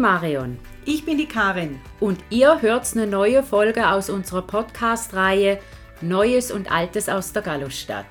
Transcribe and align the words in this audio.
Ich 0.00 0.02
bin 0.02 0.12
die 0.12 0.12
Marion. 0.12 0.58
Ich 0.86 1.04
bin 1.04 1.18
die 1.18 1.28
Karin. 1.28 1.78
Und 2.00 2.20
ihr 2.30 2.62
hört 2.62 2.90
eine 2.94 3.06
neue 3.06 3.42
Folge 3.42 3.86
aus 3.86 4.08
unserer 4.08 4.40
Podcast-Reihe 4.40 5.58
Neues 6.00 6.50
und 6.50 6.72
Altes 6.72 7.10
aus 7.10 7.34
der 7.34 7.42
Gallusstadt. 7.42 8.06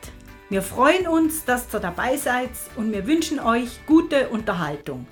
Wir 0.51 0.61
freuen 0.61 1.07
uns, 1.07 1.45
dass 1.45 1.73
ihr 1.73 1.79
dabei 1.79 2.15
seid 2.15 2.51
und 2.75 2.91
wir 2.91 3.07
wünschen 3.07 3.39
euch 3.39 3.79
gute 3.87 4.29
Unterhaltung. 4.29 5.07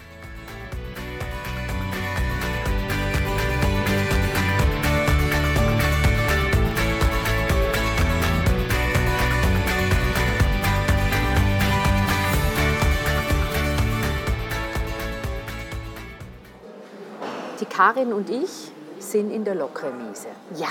Karin 17.78 18.12
und 18.12 18.28
ich 18.32 18.72
sind 18.98 19.30
in 19.30 19.44
der 19.44 19.54
Lokremise. 19.54 20.30
Ja. 20.56 20.70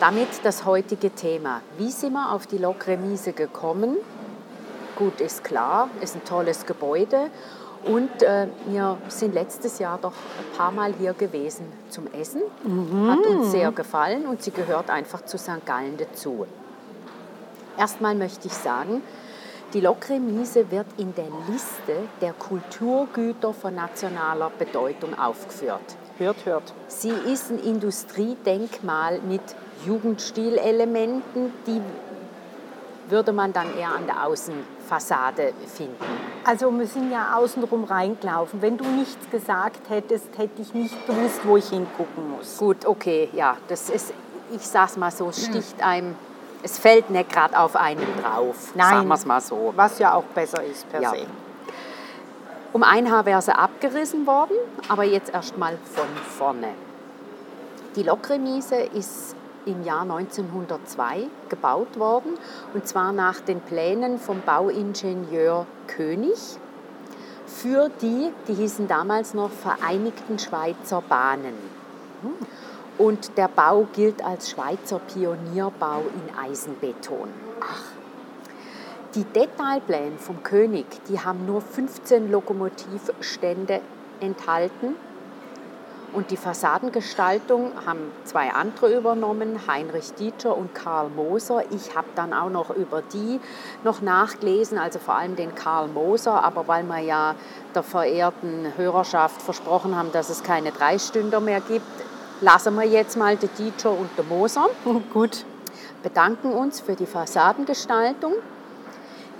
Damit 0.00 0.28
das 0.42 0.64
heutige 0.64 1.10
Thema. 1.10 1.60
Wie 1.76 1.90
sind 1.90 2.14
wir 2.14 2.32
auf 2.32 2.46
die 2.46 2.56
Lokremise 2.56 3.34
gekommen? 3.34 3.98
Gut, 4.96 5.20
ist 5.20 5.44
klar, 5.44 5.90
ist 6.00 6.14
ein 6.14 6.24
tolles 6.24 6.64
Gebäude 6.64 7.28
und 7.84 8.22
äh, 8.22 8.46
wir 8.68 8.96
sind 9.08 9.34
letztes 9.34 9.78
Jahr 9.78 9.98
doch 10.00 10.14
ein 10.14 10.56
paar 10.56 10.72
Mal 10.72 10.94
hier 10.98 11.12
gewesen 11.12 11.66
zum 11.90 12.06
Essen. 12.14 12.40
Mhm. 12.64 13.10
Hat 13.10 13.26
uns 13.26 13.50
sehr 13.50 13.70
gefallen 13.70 14.24
und 14.24 14.42
sie 14.42 14.50
gehört 14.50 14.88
einfach 14.88 15.26
zu 15.26 15.36
St. 15.36 15.66
Gallen 15.66 15.98
dazu. 15.98 16.46
Erstmal 17.76 18.14
möchte 18.14 18.46
ich 18.46 18.54
sagen, 18.54 19.02
die 19.74 19.80
Lokremise 19.80 20.70
wird 20.70 20.86
in 20.96 21.14
der 21.14 21.28
Liste 21.50 22.08
der 22.20 22.32
Kulturgüter 22.32 23.52
von 23.52 23.74
nationaler 23.74 24.50
Bedeutung 24.58 25.18
aufgeführt. 25.18 25.96
Hört, 26.16 26.46
hört. 26.46 26.72
Sie 26.88 27.10
ist 27.10 27.50
ein 27.50 27.58
Industriedenkmal 27.58 29.20
mit 29.20 29.42
Jugendstilelementen, 29.86 31.52
die 31.66 31.80
würde 33.10 33.32
man 33.32 33.52
dann 33.52 33.76
eher 33.78 33.94
an 33.94 34.06
der 34.06 34.26
Außenfassade 34.26 35.52
finden. 35.66 35.96
Also 36.44 36.70
wir 36.70 36.86
sind 36.86 37.10
ja 37.10 37.36
außenrum 37.36 37.84
reingelaufen. 37.84 38.60
Wenn 38.62 38.76
du 38.76 38.84
nichts 38.84 39.30
gesagt 39.30 39.88
hättest, 39.88 40.36
hätte 40.36 40.60
ich 40.60 40.74
nicht 40.74 41.06
gewusst, 41.06 41.40
wo 41.44 41.56
ich 41.56 41.68
hingucken 41.68 42.30
muss. 42.36 42.58
Gut, 42.58 42.84
okay, 42.86 43.28
ja, 43.32 43.56
das 43.68 43.90
ist, 43.90 44.12
ich 44.54 44.66
sag's 44.66 44.96
mal 44.96 45.10
so, 45.10 45.30
sticht 45.32 45.82
einem 45.82 46.16
es 46.62 46.78
fällt 46.78 47.10
nicht 47.10 47.30
gerade 47.30 47.58
auf 47.58 47.76
einen 47.76 48.06
drauf, 48.22 48.72
Nein, 48.74 48.90
sagen 48.90 49.08
wir 49.08 49.14
es 49.14 49.26
mal 49.26 49.40
so. 49.40 49.72
Was 49.76 49.98
ja 49.98 50.14
auch 50.14 50.24
besser 50.24 50.62
ist 50.64 50.90
per 50.90 51.02
ja. 51.02 51.10
se. 51.10 51.26
Um 52.72 52.82
ein 52.82 53.10
Haar 53.10 53.24
wäre 53.26 53.40
sie 53.40 53.54
abgerissen 53.54 54.26
worden, 54.26 54.56
aber 54.88 55.04
jetzt 55.04 55.32
erstmal 55.32 55.78
von 55.94 56.06
vorne. 56.36 56.68
Die 57.96 58.02
Lokremise 58.02 58.76
ist 58.76 59.34
im 59.64 59.82
Jahr 59.82 60.02
1902 60.02 61.24
gebaut 61.48 61.98
worden 61.98 62.38
und 62.74 62.86
zwar 62.86 63.12
nach 63.12 63.40
den 63.40 63.60
Plänen 63.60 64.18
vom 64.18 64.40
Bauingenieur 64.42 65.66
König 65.86 66.58
für 67.46 67.90
die, 68.00 68.30
die 68.46 68.54
hießen 68.54 68.86
damals 68.86 69.34
noch 69.34 69.50
Vereinigten 69.50 70.38
Schweizer 70.38 71.02
Bahnen. 71.02 71.54
Und 72.98 73.38
der 73.38 73.46
Bau 73.46 73.86
gilt 73.92 74.24
als 74.24 74.50
Schweizer 74.50 74.98
Pionierbau 74.98 76.00
in 76.00 76.36
Eisenbeton. 76.36 77.28
Ach. 77.60 77.92
Die 79.14 79.24
Detailpläne 79.24 80.18
vom 80.18 80.42
König, 80.42 80.84
die 81.08 81.20
haben 81.20 81.46
nur 81.46 81.62
15 81.62 82.30
Lokomotivstände 82.30 83.80
enthalten. 84.20 84.96
Und 86.12 86.30
die 86.30 86.36
Fassadengestaltung 86.36 87.72
haben 87.86 88.10
zwei 88.24 88.50
andere 88.50 88.96
übernommen, 88.96 89.60
Heinrich 89.68 90.14
Dieter 90.14 90.56
und 90.56 90.74
Karl 90.74 91.10
Moser. 91.10 91.62
Ich 91.70 91.94
habe 91.94 92.08
dann 92.14 92.32
auch 92.32 92.48
noch 92.48 92.70
über 92.70 93.02
die 93.02 93.40
noch 93.84 94.00
nachgelesen, 94.00 94.78
also 94.78 94.98
vor 94.98 95.16
allem 95.16 95.36
den 95.36 95.54
Karl 95.54 95.88
Moser, 95.88 96.42
aber 96.42 96.66
weil 96.66 96.82
wir 96.84 97.00
ja 97.00 97.34
der 97.74 97.82
verehrten 97.82 98.72
Hörerschaft 98.76 99.42
versprochen 99.42 99.96
haben, 99.96 100.10
dass 100.12 100.30
es 100.30 100.42
keine 100.42 100.72
Dreistünder 100.72 101.40
mehr 101.40 101.60
gibt, 101.60 101.86
lassen 102.40 102.74
wir 102.74 102.84
jetzt 102.84 103.16
mal 103.16 103.36
den 103.36 103.50
Dieter 103.58 103.90
und 103.90 104.10
den 104.16 104.28
Moser. 104.28 104.68
Gut. 105.12 105.44
Bedanken 106.02 106.52
uns 106.52 106.80
für 106.80 106.94
die 106.94 107.06
Fassadengestaltung. 107.06 108.34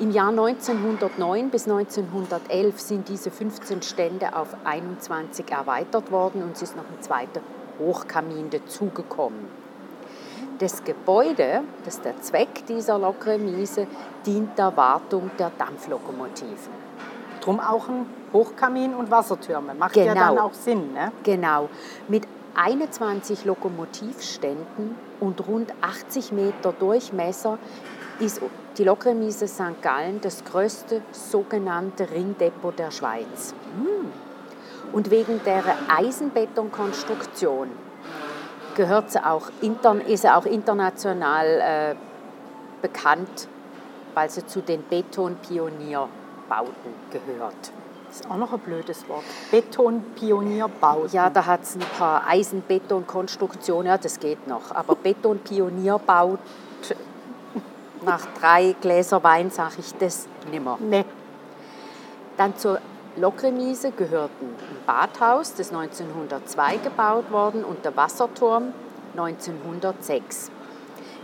Im 0.01 0.11
Jahr 0.13 0.31
1909 0.31 1.51
bis 1.51 1.69
1911 1.69 2.81
sind 2.81 3.09
diese 3.09 3.31
15 3.31 3.83
Stände 3.83 4.35
auf 4.37 4.49
21 4.65 5.51
erweitert 5.51 6.11
worden 6.13 6.43
und 6.43 6.53
es 6.57 6.63
ist 6.63 6.77
noch 6.77 6.85
ein 6.85 7.03
zweiter 7.03 7.41
Hochkamin 7.81 8.51
dazugekommen. 8.51 9.49
Das 10.59 10.83
Gebäude, 10.83 11.63
das 11.85 11.97
ist 11.97 12.05
der 12.05 12.21
Zweck 12.21 12.67
dieser 12.67 12.99
Lokremise, 12.99 13.87
dient 14.27 14.59
der 14.59 14.77
Wartung 14.77 15.31
der 15.39 15.53
Dampflokomotiven. 15.57 16.89
Drum 17.41 17.61
auch 17.61 17.89
ein 17.89 18.07
Hochkamin 18.33 18.95
und 18.95 19.11
Wassertürme. 19.11 19.75
Macht 19.75 19.95
genau. 19.95 20.07
ja 20.07 20.15
dann 20.15 20.39
auch 20.39 20.55
Sinn. 20.55 20.93
Ne? 20.93 21.13
Genau. 21.23 21.69
Mit 22.09 22.25
21 22.61 23.45
Lokomotivständen 23.45 24.97
und 25.21 25.47
rund 25.47 25.73
80 25.81 26.33
Meter 26.33 26.73
Durchmesser 26.73 27.57
ist 28.19 28.41
die 28.77 28.83
Lokremise 28.83 29.47
St. 29.47 29.81
Gallen 29.81 30.21
das 30.21 30.45
größte 30.45 31.03
sogenannte 31.13 32.11
Ringdepot 32.11 32.77
der 32.77 32.91
Schweiz. 32.91 33.55
Hm. 33.77 34.11
Und 34.93 35.13
wegen 35.13 35.41
der 35.45 35.63
Eisenbetonkonstruktion 35.89 37.69
gehört 38.75 39.13
sie 39.13 39.25
auch, 39.25 39.51
ist 40.09 40.23
sie 40.23 40.35
auch 40.35 40.45
international 40.45 41.47
äh, 41.47 41.95
bekannt, 42.83 43.47
weil 44.15 44.31
sie 44.31 44.45
zu 44.45 44.63
den 44.63 44.83
Betonpionierbauten 44.83 46.09
gehört. 47.13 47.73
Das 48.19 48.27
ist 48.27 48.33
auch 48.33 48.37
noch 48.37 48.53
ein 48.53 48.59
blödes 48.59 49.09
Wort. 49.09 49.23
Betonpionierbau. 49.53 51.07
Ja, 51.13 51.31
da 51.31 51.47
hat 51.47 51.63
es 51.63 51.77
ein 51.77 51.85
paar 51.99 52.27
Eisenbetonkonstruktionen, 52.27 53.87
ja, 53.87 53.97
das 53.97 54.19
geht 54.19 54.49
noch. 54.49 54.75
Aber 54.75 54.97
Betonpionierbau, 55.03 56.39
nach 58.05 58.27
drei 58.41 58.75
Gläser 58.81 59.23
Wein 59.23 59.51
sage 59.51 59.77
ich 59.79 59.95
das 59.95 60.27
nimmer. 60.51 60.79
Nee. 60.81 61.05
Dann 62.37 62.57
zur 62.57 62.81
Lokremise 63.17 63.93
gehörten 63.93 64.47
ein 64.47 64.77
Badhaus, 64.85 65.55
das 65.55 65.73
1902 65.73 66.79
gebaut 66.79 67.31
worden, 67.31 67.63
und 67.63 67.85
der 67.85 67.97
Wasserturm 67.97 68.73
1906. 69.17 70.51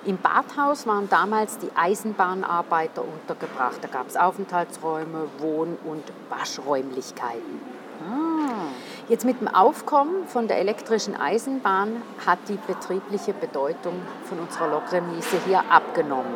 Im 0.07 0.19
Badhaus 0.19 0.87
waren 0.87 1.09
damals 1.09 1.57
die 1.57 1.71
Eisenbahnarbeiter 1.75 3.03
untergebracht. 3.03 3.79
Da 3.81 3.89
gab 3.89 4.07
es 4.07 4.17
Aufenthaltsräume, 4.17 5.29
Wohn- 5.39 5.79
und 5.83 6.05
Waschräumlichkeiten. 6.29 7.61
Ah. 8.07 8.69
Jetzt 9.09 9.25
mit 9.25 9.41
dem 9.41 9.49
Aufkommen 9.49 10.27
von 10.27 10.47
der 10.47 10.59
elektrischen 10.59 11.17
Eisenbahn 11.17 12.03
hat 12.27 12.39
die 12.49 12.59
betriebliche 12.67 13.33
Bedeutung 13.33 13.95
von 14.25 14.41
unserer 14.41 14.69
Lokremise 14.69 15.39
hier 15.47 15.63
abgenommen. 15.71 16.35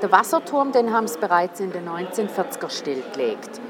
Der 0.00 0.10
Wasserturm, 0.10 0.72
den 0.72 0.90
haben 0.90 1.06
sie 1.06 1.18
bereits 1.18 1.60
in 1.60 1.72
den 1.72 1.86
1940er 1.86 2.70
stillgelegt. 2.70 3.60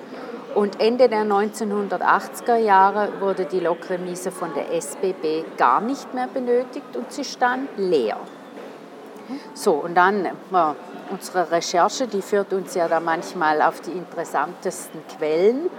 Und 0.55 0.81
Ende 0.81 1.09
der 1.09 1.25
1980er 1.25 2.57
Jahre 2.57 3.21
wurde 3.21 3.45
die 3.45 3.61
Lokremise 3.61 4.31
von 4.31 4.55
der 4.55 4.73
SBB 4.73 5.57
gar 5.57 5.81
nicht 5.81 6.15
mehr 6.15 6.29
benötigt 6.29 6.97
und 6.97 7.12
sie 7.12 7.25
stand 7.25 7.69
leer. 7.77 8.19
So, 9.55 9.73
und 9.73 9.94
dann 9.94 10.29
ja, 10.50 10.77
unsere 11.11 11.50
Recherche, 11.50 12.06
die 12.06 12.23
führt 12.23 12.53
uns 12.53 12.75
ja 12.75 12.88
da 12.88 13.00
manchmal 13.00 13.62
auf 13.62 13.81
die 13.81 13.93
interessantesten 13.93 15.00
Quellen. 15.17 15.71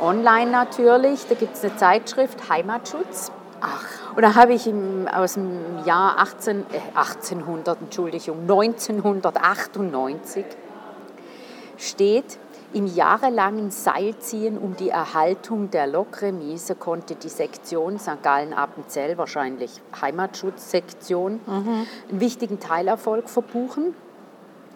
Online 0.00 0.50
natürlich, 0.50 1.26
da 1.28 1.34
gibt 1.34 1.56
es 1.56 1.64
eine 1.64 1.76
Zeitschrift 1.76 2.48
Heimatschutz. 2.48 3.32
Ach. 3.60 4.14
Und 4.14 4.22
da 4.22 4.34
habe 4.34 4.52
ich 4.52 4.66
im, 4.66 5.08
aus 5.08 5.34
dem 5.34 5.84
Jahr 5.84 6.18
18, 6.18 6.66
äh, 6.72 6.80
1800, 6.94 7.82
Entschuldigung, 7.82 8.42
1998 8.42 10.44
steht, 11.76 12.38
im 12.74 12.86
jahrelangen 12.86 13.70
Seilziehen 13.70 14.58
um 14.58 14.76
die 14.76 14.90
Erhaltung 14.90 15.70
der 15.70 15.86
Lokremise 15.86 16.74
konnte 16.74 17.14
die 17.14 17.28
Sektion 17.28 17.98
St. 17.98 18.22
Gallen-Appenzell, 18.22 19.16
wahrscheinlich 19.16 19.80
Heimatschutzsektion, 20.00 21.40
mhm. 21.46 21.86
einen 22.10 22.20
wichtigen 22.20 22.60
Teilerfolg 22.60 23.28
verbuchen. 23.30 23.94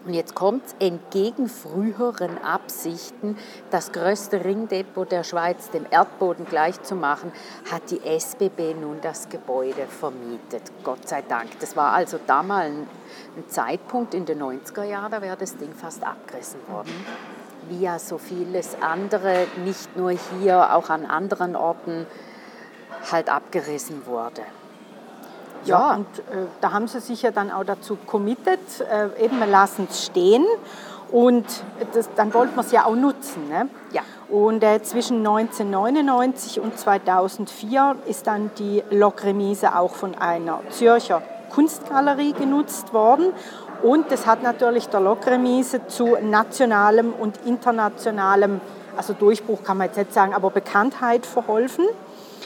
Und 0.05 0.15
jetzt 0.15 0.35
kommt 0.35 0.67
es, 0.67 0.75
entgegen 0.81 1.49
früheren 1.49 2.43
Absichten, 2.43 3.37
das 3.71 3.93
größte 3.93 4.45
Ringdepot 4.45 5.13
der 5.13 5.23
Schweiz 5.23 5.71
dem 5.71 5.87
Erdboden 5.89 6.45
gleichzumachen, 6.45 7.31
hat 7.71 7.91
die 7.91 8.01
SBB 8.05 8.75
nun 8.81 8.99
das 9.01 9.29
Gebäude 9.29 9.87
vermietet. 9.87 10.73
Gott 10.83 11.09
sei 11.09 11.23
Dank. 11.23 11.51
Das 11.61 11.77
war 11.77 11.93
also 11.93 12.19
damals 12.27 12.73
ein, 12.73 12.89
ein 13.37 13.49
Zeitpunkt 13.49 14.15
in 14.15 14.25
den 14.25 14.43
90er 14.43 14.83
Jahren, 14.83 15.13
da 15.13 15.23
wäre 15.23 15.37
das 15.37 15.57
Ding 15.57 15.73
fast 15.73 16.03
abgerissen 16.05 16.59
worden. 16.69 16.89
Mhm. 16.89 17.42
Wie 17.69 17.81
ja 17.81 17.99
so 17.99 18.19
vieles 18.19 18.77
andere, 18.81 19.47
nicht 19.65 19.97
nur 19.97 20.11
hier, 20.11 20.75
auch 20.75 20.91
an 20.91 21.07
anderen 21.07 21.57
Orten 21.57 22.07
halt 23.11 23.29
abgerissen 23.29 24.07
wurde. 24.07 24.43
Ja, 25.65 25.79
ja. 25.79 25.95
und 25.97 26.07
äh, 26.19 26.47
da 26.61 26.73
haben 26.73 26.89
sie 26.89 27.01
sich 27.01 27.23
ja 27.23 27.31
dann 27.31 27.51
auch 27.51 27.65
dazu 27.65 27.97
committed, 28.07 28.59
äh, 28.81 29.25
eben 29.25 29.39
wir 29.39 29.47
lassen 29.47 29.87
es 29.89 30.07
stehen 30.07 30.45
und 31.13 31.45
das, 31.93 32.09
dann 32.17 32.33
wollten 32.33 32.57
wir 32.57 32.63
es 32.63 32.73
ja 32.73 32.87
auch 32.87 32.97
nutzen. 32.97 33.49
Ne? 33.49 33.69
Ja. 33.93 34.03
Und 34.29 34.65
äh, 34.65 34.83
zwischen 34.83 35.19
1999 35.19 36.59
und 36.59 36.79
2004 36.79 37.97
ist 38.07 38.27
dann 38.27 38.51
die 38.59 38.83
Lokremise 38.91 39.77
auch 39.77 39.95
von 39.95 40.15
einer 40.15 40.61
Zürcher 40.71 41.23
Kunstgalerie 41.51 42.33
genutzt 42.33 42.95
worden. 42.95 43.35
Und 43.83 44.11
das 44.13 44.27
hat 44.27 44.43
natürlich 44.43 44.89
der 44.89 45.01
Lokremise 45.01 45.87
zu 45.89 46.17
nationalem 46.23 47.13
und 47.13 47.39
internationalem, 47.45 48.61
also 48.97 49.13
Durchbruch 49.13 49.63
kann 49.65 49.79
man 49.79 49.89
jetzt 49.89 49.97
nicht 49.97 50.13
sagen, 50.13 50.35
aber 50.35 50.51
Bekanntheit 50.51 51.27
verholfen. 51.27 51.87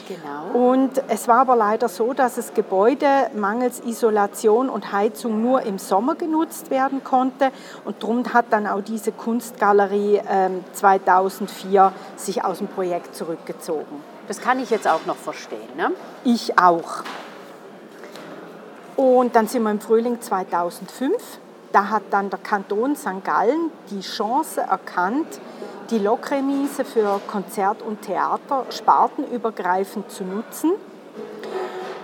Genau. 0.07 0.57
Und 0.69 1.01
es 1.09 1.27
war 1.27 1.39
aber 1.39 1.55
leider 1.55 1.89
so, 1.89 2.13
dass 2.13 2.35
das 2.35 2.53
Gebäude 2.53 3.07
mangels 3.35 3.81
Isolation 3.81 4.69
und 4.69 4.93
Heizung 4.93 5.41
nur 5.41 5.63
im 5.63 5.77
Sommer 5.79 6.15
genutzt 6.15 6.69
werden 6.69 7.03
konnte. 7.03 7.51
Und 7.83 8.01
darum 8.01 8.33
hat 8.33 8.45
dann 8.51 8.67
auch 8.67 8.81
diese 8.81 9.11
Kunstgalerie 9.11 10.17
äh, 10.17 10.49
2004 10.73 11.91
sich 12.15 12.43
aus 12.43 12.59
dem 12.59 12.67
Projekt 12.67 13.15
zurückgezogen. 13.15 14.03
Das 14.27 14.41
kann 14.41 14.59
ich 14.59 14.69
jetzt 14.69 14.87
auch 14.87 15.05
noch 15.05 15.17
verstehen. 15.17 15.69
Ne? 15.75 15.91
Ich 16.23 16.57
auch. 16.57 17.03
Und 18.97 19.35
dann 19.35 19.47
sind 19.47 19.61
wir 19.63 19.71
im 19.71 19.79
Frühling 19.79 20.19
2005. 20.19 21.39
Da 21.71 21.89
hat 21.89 22.03
dann 22.09 22.31
der 22.31 22.39
Kanton 22.39 22.95
St. 22.95 23.23
Gallen 23.23 23.69
die 23.91 24.01
Chance 24.01 24.61
erkannt, 24.61 25.39
die 25.91 25.99
Lokremise 25.99 26.83
für 26.83 27.21
Konzert 27.27 27.83
und 27.83 28.01
Theater 28.01 28.65
spartenübergreifend 28.71 30.09
zu 30.11 30.23
nutzen. 30.23 30.71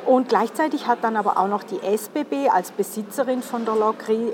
Und 0.06 0.30
gleichzeitig 0.30 0.86
hat 0.86 1.00
dann 1.02 1.16
aber 1.16 1.38
auch 1.40 1.48
noch 1.48 1.64
die 1.64 1.82
SBB 1.82 2.50
als 2.54 2.72
Besitzerin 2.72 3.42
von 3.42 3.66
der 3.66 3.76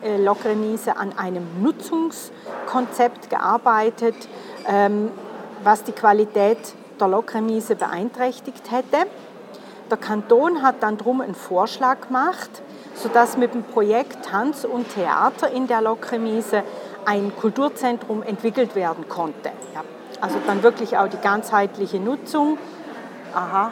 äh, 0.04 0.22
Lokremise 0.22 0.98
an 0.98 1.18
einem 1.18 1.46
Nutzungskonzept 1.62 3.30
gearbeitet, 3.30 4.16
ähm, 4.68 5.12
was 5.64 5.84
die 5.84 5.94
Qualität 5.94 6.58
der 7.00 7.08
Lokremise 7.08 7.76
beeinträchtigt 7.76 8.72
hätte. 8.72 9.08
Der 9.90 9.98
Kanton 9.98 10.62
hat 10.62 10.84
dann 10.84 10.98
drum 10.98 11.22
einen 11.22 11.34
Vorschlag 11.34 12.02
gemacht, 12.08 12.62
sodass 12.94 13.38
mit 13.38 13.56
dem 13.56 13.64
Projekt 13.64 14.26
Tanz 14.26 14.64
und 14.64 14.94
Theater 14.94 15.50
in 15.50 15.66
der 15.66 15.82
Lokremise 15.82 16.64
ein 17.06 17.32
Kulturzentrum 17.36 18.22
entwickelt 18.22 18.76
werden 18.76 19.10
konnte. 19.10 19.50
Ja. 19.74 19.84
Also 20.22 20.38
dann 20.46 20.62
wirklich 20.62 20.98
auch 20.98 21.08
die 21.08 21.18
ganzheitliche 21.18 22.00
Nutzung. 22.00 22.60
Aha, 23.34 23.72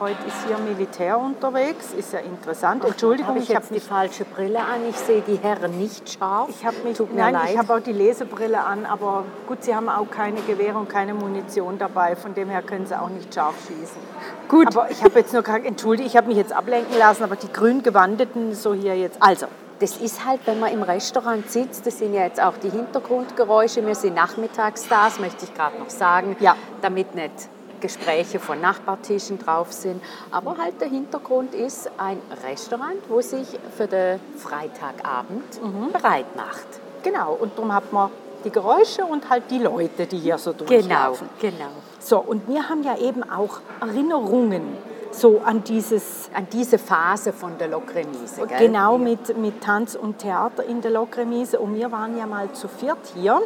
heute 0.00 0.18
ist 0.26 0.46
hier 0.46 0.58
Militär 0.58 1.18
unterwegs, 1.18 1.92
ist 1.92 2.12
ja 2.12 2.20
interessant. 2.20 2.82
Ach, 2.84 2.90
Entschuldigung, 2.90 3.34
hab 3.34 3.42
ich, 3.42 3.50
ich 3.50 3.56
habe 3.56 3.66
die 3.72 3.80
falsche 3.80 4.24
Brille 4.24 4.58
an. 4.58 4.88
Ich 4.88 4.96
sehe 4.96 5.22
die 5.22 5.36
Herren 5.36 5.78
nicht 5.78 6.10
scharf. 6.12 6.48
Ich 6.50 6.64
habe 6.64 6.76
mich, 6.84 6.96
Tut 6.96 7.12
mir 7.12 7.22
nein, 7.22 7.34
leid. 7.34 7.50
ich 7.52 7.58
habe 7.58 7.74
auch 7.74 7.80
die 7.80 7.92
Lesebrille 7.92 8.62
an, 8.62 8.86
aber 8.86 9.24
gut, 9.46 9.62
sie 9.64 9.74
haben 9.74 9.88
auch 9.88 10.10
keine 10.10 10.40
Gewehre 10.42 10.78
und 10.78 10.88
keine 10.88 11.14
Munition 11.14 11.78
dabei. 11.78 12.16
Von 12.16 12.34
dem 12.34 12.48
her 12.48 12.62
können 12.62 12.86
sie 12.86 12.98
auch 13.00 13.08
nicht 13.08 13.34
scharf 13.34 13.54
schießen. 13.66 14.00
Gut. 14.48 14.68
Aber 14.68 14.90
ich 14.90 15.02
habe 15.02 15.18
jetzt 15.18 15.32
nur 15.32 15.42
gesagt, 15.42 15.66
entschuldige, 15.66 16.08
ich 16.08 16.16
habe 16.16 16.28
mich 16.28 16.36
jetzt 16.36 16.52
ablenken 16.52 16.96
lassen, 16.98 17.24
aber 17.24 17.36
die 17.36 17.52
grün 17.52 17.82
gewandeten 17.82 18.54
so 18.54 18.74
hier 18.74 18.96
jetzt. 18.96 19.20
Also, 19.20 19.46
das 19.78 19.96
ist 19.98 20.24
halt, 20.24 20.40
wenn 20.46 20.60
man 20.60 20.72
im 20.72 20.82
Restaurant 20.82 21.50
sitzt, 21.50 21.86
das 21.86 21.98
sind 21.98 22.14
ja 22.14 22.22
jetzt 22.22 22.42
auch 22.42 22.56
die 22.56 22.70
Hintergrundgeräusche. 22.70 23.86
Wir 23.86 23.94
sind 23.94 24.14
nachmittags 24.14 24.88
da, 24.88 25.06
das 25.06 25.18
möchte 25.18 25.44
ich 25.44 25.54
gerade 25.54 25.78
noch 25.78 25.90
sagen, 25.90 26.36
ja. 26.40 26.54
damit 26.80 27.14
nicht 27.14 27.48
Gespräche 27.80 28.38
von 28.38 28.60
Nachbartischen 28.60 29.38
drauf 29.38 29.72
sind. 29.72 30.02
Aber 30.30 30.56
halt 30.58 30.80
der 30.80 30.88
Hintergrund 30.88 31.54
ist 31.54 31.90
ein 31.98 32.20
Restaurant, 32.48 32.98
wo 33.08 33.20
sich 33.20 33.46
für 33.76 33.86
den 33.86 34.20
Freitagabend 34.36 35.62
mhm. 35.62 35.92
bereit 35.92 36.34
macht. 36.36 36.66
Genau, 37.02 37.34
und 37.34 37.56
darum 37.56 37.72
hat 37.72 37.92
man 37.92 38.10
die 38.44 38.50
Geräusche 38.50 39.04
und 39.04 39.28
halt 39.28 39.44
die 39.50 39.58
Leute, 39.58 40.06
die 40.06 40.18
hier 40.18 40.38
so 40.38 40.52
durchlaufen. 40.52 41.28
Genau, 41.40 41.56
genau. 41.56 41.70
So, 41.98 42.18
und 42.18 42.48
wir 42.48 42.68
haben 42.68 42.82
ja 42.82 42.96
eben 42.98 43.22
auch 43.28 43.60
Erinnerungen 43.80 44.62
so 45.10 45.40
an, 45.44 45.64
dieses, 45.64 46.30
an 46.34 46.46
diese 46.52 46.78
Phase 46.78 47.32
von 47.32 47.58
der 47.58 47.68
Lokremise. 47.68 48.46
Genau, 48.58 48.98
mit, 48.98 49.36
mit 49.36 49.62
Tanz 49.62 49.94
und 49.94 50.18
Theater 50.18 50.64
in 50.64 50.80
der 50.80 50.90
Lokremise. 50.90 51.58
Und 51.58 51.74
wir 51.74 51.90
waren 51.90 52.16
ja 52.16 52.26
mal 52.26 52.52
zu 52.52 52.68
viert 52.68 52.98
hier. 53.14 53.40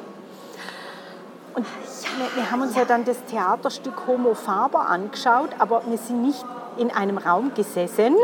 Und 1.61 1.67
wir, 2.19 2.43
wir 2.43 2.51
haben 2.51 2.63
uns 2.63 2.75
ja. 2.75 2.83
ja 2.83 2.85
dann 2.87 3.05
das 3.05 3.23
Theaterstück 3.25 4.07
Homo 4.07 4.35
Faber 4.35 4.89
angeschaut, 4.89 5.51
aber 5.59 5.83
wir 5.87 5.99
sind 5.99 6.23
nicht 6.23 6.45
in 6.77 6.91
einem 6.91 7.19
Raum 7.19 7.53
gesessen. 7.55 8.17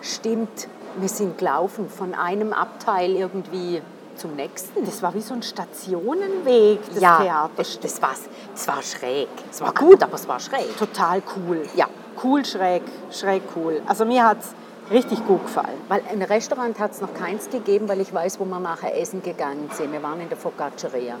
Stimmt, 0.00 0.68
wir 0.96 1.08
sind 1.08 1.38
gelaufen 1.38 1.88
von 1.88 2.14
einem 2.14 2.52
Abteil 2.52 3.16
irgendwie 3.16 3.82
zum 4.14 4.34
nächsten. 4.34 4.84
Das 4.84 5.02
war 5.02 5.14
wie 5.14 5.20
so 5.20 5.34
ein 5.34 5.42
Stationenweg, 5.42 6.80
das 6.92 7.00
ja, 7.00 7.18
Theaterstück. 7.18 7.82
Das, 7.82 8.00
das, 8.00 8.20
das 8.52 8.68
war 8.68 8.82
schräg. 8.82 9.28
Es 9.50 9.60
war 9.60 9.74
gut, 9.74 10.02
aber 10.02 10.14
es 10.14 10.28
war 10.28 10.40
schräg. 10.40 10.76
Total 10.76 11.22
cool. 11.36 11.62
Ja, 11.74 11.86
cool, 12.22 12.44
schräg, 12.44 12.82
schräg 13.10 13.42
cool. 13.56 13.82
Also 13.86 14.04
mir 14.04 14.24
hat 14.24 14.38
es 14.40 14.54
richtig 14.92 15.26
gut 15.26 15.44
gefallen. 15.44 15.80
Weil 15.88 16.02
ein 16.10 16.22
Restaurant 16.22 16.78
hat 16.78 16.92
es 16.92 17.00
noch 17.00 17.14
keins 17.14 17.50
gegeben, 17.50 17.88
weil 17.88 18.00
ich 18.00 18.12
weiß, 18.12 18.38
wo 18.40 18.44
wir 18.44 18.60
nachher 18.60 18.96
essen 18.96 19.22
gegangen 19.22 19.70
sind. 19.72 19.92
Wir 19.92 20.02
waren 20.02 20.20
in 20.20 20.28
der 20.28 20.38
Focacceria. 20.38 21.16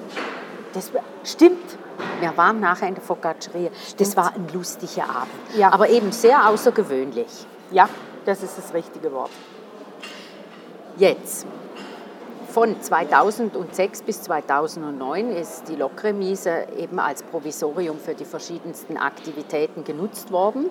Das 0.78 0.92
stimmt. 1.24 1.76
Wir 2.20 2.36
waren 2.36 2.60
nachher 2.60 2.86
in 2.86 2.94
der 2.94 3.02
Focacceria. 3.02 3.70
Das 3.96 4.16
war 4.16 4.32
ein 4.32 4.46
lustiger 4.52 5.10
Abend. 5.10 5.32
Ja. 5.56 5.72
Aber 5.72 5.88
eben 5.88 6.12
sehr 6.12 6.48
außergewöhnlich. 6.48 7.26
Ja, 7.72 7.88
das 8.24 8.44
ist 8.44 8.56
das 8.56 8.72
richtige 8.72 9.12
Wort. 9.12 9.32
Jetzt, 10.96 11.46
von 12.50 12.80
2006 12.80 14.02
bis 14.02 14.22
2009 14.22 15.32
ist 15.32 15.68
die 15.68 15.74
Lokremise 15.74 16.68
eben 16.76 17.00
als 17.00 17.24
Provisorium 17.24 17.98
für 17.98 18.14
die 18.14 18.24
verschiedensten 18.24 18.96
Aktivitäten 18.98 19.82
genutzt 19.82 20.30
worden. 20.30 20.70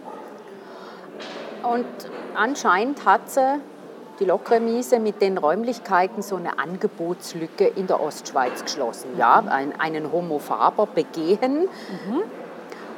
Und 1.63 1.85
anscheinend 2.33 3.03
hat 3.03 3.29
sie 3.29 3.59
die 4.19 4.25
Lokremise 4.25 4.99
mit 4.99 5.21
den 5.21 5.37
Räumlichkeiten 5.37 6.21
so 6.21 6.35
eine 6.35 6.59
Angebotslücke 6.59 7.65
in 7.65 7.87
der 7.87 8.01
Ostschweiz 8.01 8.63
geschlossen. 8.63 9.17
Ja, 9.17 9.43
einen 9.77 10.11
Homo 10.11 10.39
faber 10.39 10.87
begehen. 10.87 11.61
Mhm. 11.61 12.23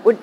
Und 0.04 0.18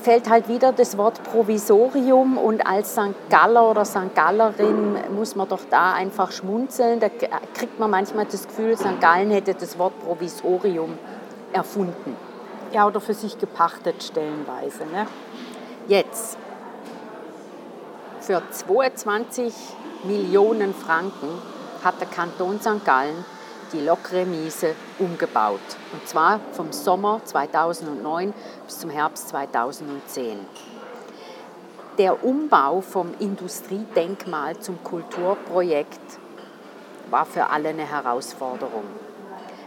fällt 0.00 0.30
halt 0.30 0.48
wieder 0.48 0.72
das 0.72 0.96
Wort 0.96 1.22
Provisorium 1.24 2.38
und 2.38 2.66
als 2.66 2.92
St. 2.92 3.14
Galler 3.28 3.68
oder 3.70 3.84
St. 3.84 4.14
Gallerin 4.14 4.96
muss 5.16 5.34
man 5.34 5.48
doch 5.48 5.62
da 5.68 5.92
einfach 5.94 6.30
schmunzeln. 6.30 7.00
Da 7.00 7.08
kriegt 7.08 7.78
man 7.80 7.90
manchmal 7.90 8.26
das 8.26 8.46
Gefühl, 8.46 8.76
St. 8.76 9.00
Gallen 9.00 9.30
hätte 9.30 9.54
das 9.54 9.78
Wort 9.78 9.98
Provisorium 10.04 10.98
erfunden. 11.52 12.16
Ja, 12.72 12.86
oder 12.86 13.00
für 13.00 13.14
sich 13.14 13.38
gepachtet 13.38 14.02
stellenweise. 14.02 14.84
Ne? 14.86 15.06
Jetzt, 15.86 16.38
für 18.24 18.42
22 18.50 19.52
Millionen 20.04 20.72
Franken 20.72 21.28
hat 21.84 22.00
der 22.00 22.08
Kanton 22.08 22.58
St. 22.58 22.82
Gallen 22.82 23.22
die 23.74 23.80
Lokremise 23.80 24.74
umgebaut. 24.98 25.60
Und 25.92 26.08
zwar 26.08 26.40
vom 26.52 26.72
Sommer 26.72 27.20
2009 27.22 28.32
bis 28.64 28.78
zum 28.78 28.88
Herbst 28.88 29.28
2010. 29.28 30.38
Der 31.98 32.24
Umbau 32.24 32.80
vom 32.80 33.12
Industriedenkmal 33.18 34.58
zum 34.58 34.82
Kulturprojekt 34.82 36.18
war 37.10 37.26
für 37.26 37.50
alle 37.50 37.68
eine 37.68 37.86
Herausforderung. 37.86 38.84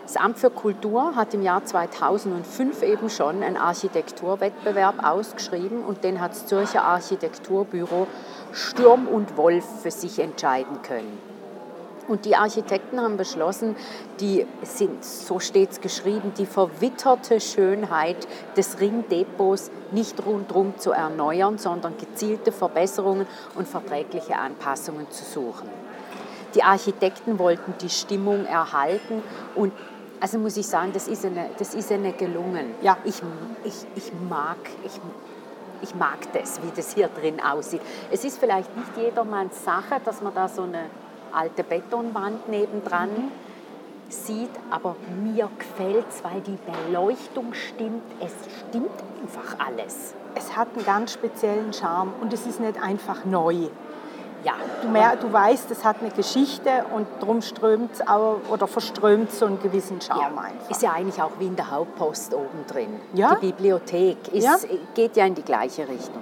Das 0.08 0.16
Amt 0.16 0.40
für 0.40 0.50
Kultur 0.50 1.18
hat 1.18 1.34
im 1.34 1.42
Jahr 1.42 1.66
2005 1.66 2.82
eben 2.82 3.10
schon 3.10 3.44
einen 3.44 3.58
Architekturwettbewerb 3.58 5.06
ausgeschrieben 5.06 5.84
und 5.84 6.06
den 6.06 6.22
hat 6.22 6.32
das 6.32 6.46
Zürcher 6.46 6.86
Architekturbüro 6.86 8.08
Sturm 8.58 9.08
und 9.08 9.38
Wolf 9.38 9.64
für 9.84 9.92
sich 9.92 10.18
entscheiden 10.20 10.82
können. 10.82 11.20
Und 12.08 12.26
die 12.26 12.36
Architekten 12.36 13.02
haben 13.02 13.18
beschlossen, 13.18 13.76
die 14.20 14.48
sind, 14.64 15.04
so 15.04 15.40
steht 15.40 15.72
es 15.72 15.82
geschrieben, 15.82 16.32
die 16.38 16.46
verwitterte 16.46 17.40
Schönheit 17.42 18.28
des 18.56 18.80
Ringdepots 18.80 19.70
nicht 19.92 20.26
rundherum 20.26 20.74
zu 20.78 20.92
erneuern, 20.92 21.58
sondern 21.58 21.98
gezielte 21.98 22.52
Verbesserungen 22.52 23.28
und 23.56 23.68
verträgliche 23.68 24.38
Anpassungen 24.38 25.12
zu 25.12 25.26
suchen. 25.26 25.70
Die 26.56 26.64
Architekten 26.64 27.40
wollten 27.40 27.76
die 27.82 27.90
Stimmung 27.90 28.46
erhalten 28.46 29.22
und 29.54 29.74
also 30.20 30.40
muss 30.40 30.58
ich 30.58 30.66
sagen, 30.66 30.92
das 30.94 31.08
ist 31.08 31.26
eine, 31.26 31.50
das 31.60 31.76
ist 31.76 31.92
eine 31.92 32.14
gelungen. 32.14 32.74
Ja. 32.82 32.98
Ich, 33.04 33.22
ich, 33.64 33.86
ich, 33.96 34.12
mag, 34.28 34.58
ich, 34.84 35.00
ich 35.82 35.96
mag 35.96 36.32
das, 36.34 36.62
wie 36.62 36.72
das 36.76 36.94
hier 36.94 37.08
drin 37.08 37.40
aussieht. 37.40 37.82
Es 38.12 38.24
ist 38.24 38.40
vielleicht 38.40 38.76
nicht 38.76 38.98
jedermanns 38.98 39.64
Sache, 39.64 40.02
dass 40.04 40.22
man 40.22 40.34
da 40.34 40.48
so 40.48 40.64
eine 40.64 40.86
alte 41.32 41.64
Betonwand 41.64 42.50
nebendran 42.50 43.32
sieht, 44.10 44.50
aber 44.70 44.96
mir 45.22 45.50
gefällt 45.58 46.06
es, 46.10 46.24
weil 46.24 46.42
die 46.42 46.58
Beleuchtung 46.88 47.54
stimmt. 47.54 48.04
Es 48.20 48.34
stimmt 48.70 48.92
einfach 49.22 49.66
alles. 49.66 50.14
Es 50.36 50.56
hat 50.56 50.70
einen 50.76 50.86
ganz 50.86 51.14
speziellen 51.14 51.74
Charme 51.74 52.14
und 52.22 52.32
es 52.32 52.46
ist 52.46 52.60
nicht 52.60 52.82
einfach 52.82 53.26
neu. 53.26 53.68
Ja, 54.44 54.54
Du, 54.82 54.88
mer 54.90 55.16
du 55.16 55.32
weißt, 55.34 55.72
es 55.72 55.84
hat 55.84 55.98
eine 56.02 56.12
Geschichte 56.12 56.86
und 56.94 57.08
darum 57.20 57.42
strömt 57.42 57.92
oder 58.50 58.68
verströmt 58.68 59.32
so 59.32 59.46
einen 59.46 59.60
gewissen 59.62 60.00
Charme 60.00 60.36
ja. 60.36 60.42
einfach. 60.42 60.70
Ist 60.70 60.82
ja 60.84 60.92
eigentlich 60.94 61.22
auch 61.22 61.32
wie 61.40 61.48
in 61.48 61.56
der 61.56 61.72
Hauptpost 61.72 62.34
oben 62.34 62.66
drin. 62.68 63.00
Ja. 63.14 63.36
Die 63.36 63.48
Bibliothek 63.48 64.28
ist, 64.32 64.44
Ja. 64.44 64.56
geht 64.94 65.18
ja 65.18 65.26
in 65.26 65.36
die 65.36 65.42
gleiche 65.44 65.88
Richtung. 65.88 66.22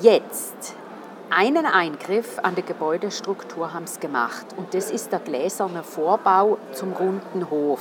Jetzt, 0.00 0.74
einen 1.30 1.66
Eingriff 1.66 2.38
an 2.42 2.54
der 2.54 2.64
Gebäudestruktur 2.64 3.72
haben 3.74 3.86
sie 3.86 3.98
gemacht 4.00 4.46
und 4.56 4.72
das 4.74 4.90
ist 4.90 5.10
der 5.10 5.18
gläserne 5.18 5.82
Vorbau 5.82 6.58
zum 6.72 6.92
runden 6.92 7.50
Hof. 7.50 7.80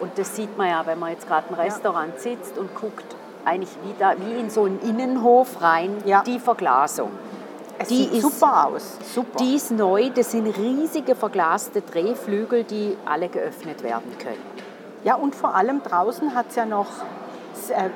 Und 0.00 0.16
das 0.18 0.36
sieht 0.36 0.56
man 0.56 0.68
ja, 0.68 0.86
wenn 0.86 0.98
man 0.98 1.10
jetzt 1.10 1.26
gerade 1.26 1.46
im 1.50 1.54
Restaurant 1.56 2.18
sitzt 2.20 2.56
und 2.58 2.74
guckt, 2.74 3.04
eigentlich 3.44 3.70
wie, 3.84 3.94
da, 3.98 4.14
wie 4.18 4.38
in 4.40 4.50
so 4.50 4.64
einen 4.64 4.80
Innenhof 4.80 5.60
rein, 5.62 5.96
Ja. 6.04 6.22
die 6.22 6.38
Verglasung. 6.38 7.10
Es 7.78 7.88
die 7.88 7.96
sieht 8.04 8.12
ist- 8.14 8.22
super 8.22 8.66
aus. 8.68 8.98
Super. 9.14 9.38
Die 9.40 9.54
ist 9.56 9.70
neu, 9.70 10.10
das 10.10 10.30
sind 10.32 10.46
riesige 10.56 11.14
verglaste 11.14 11.82
Drehflügel, 11.82 12.64
die 12.64 12.96
alle 13.04 13.28
geöffnet 13.28 13.82
werden 13.82 14.16
können. 14.18 14.42
Ja, 15.04 15.14
und 15.14 15.34
vor 15.34 15.54
allem 15.54 15.82
draußen 15.82 16.34
hat 16.34 16.46
es 16.50 16.56
ja 16.56 16.66
noch 16.66 16.86
äh, 17.68 17.74
Eine 17.74 17.90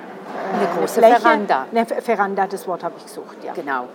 große 0.78 1.00
Fläche. 1.00 1.20
Veranda. 1.20 1.66
Ne, 1.72 1.84
Veranda, 1.87 2.46
das 2.46 2.66
Wort 2.68 2.84
habe 2.84 2.94
ich 2.99 3.04
gesucht, 3.04 3.37
ja. 3.44 3.52
Genau. 3.52 3.88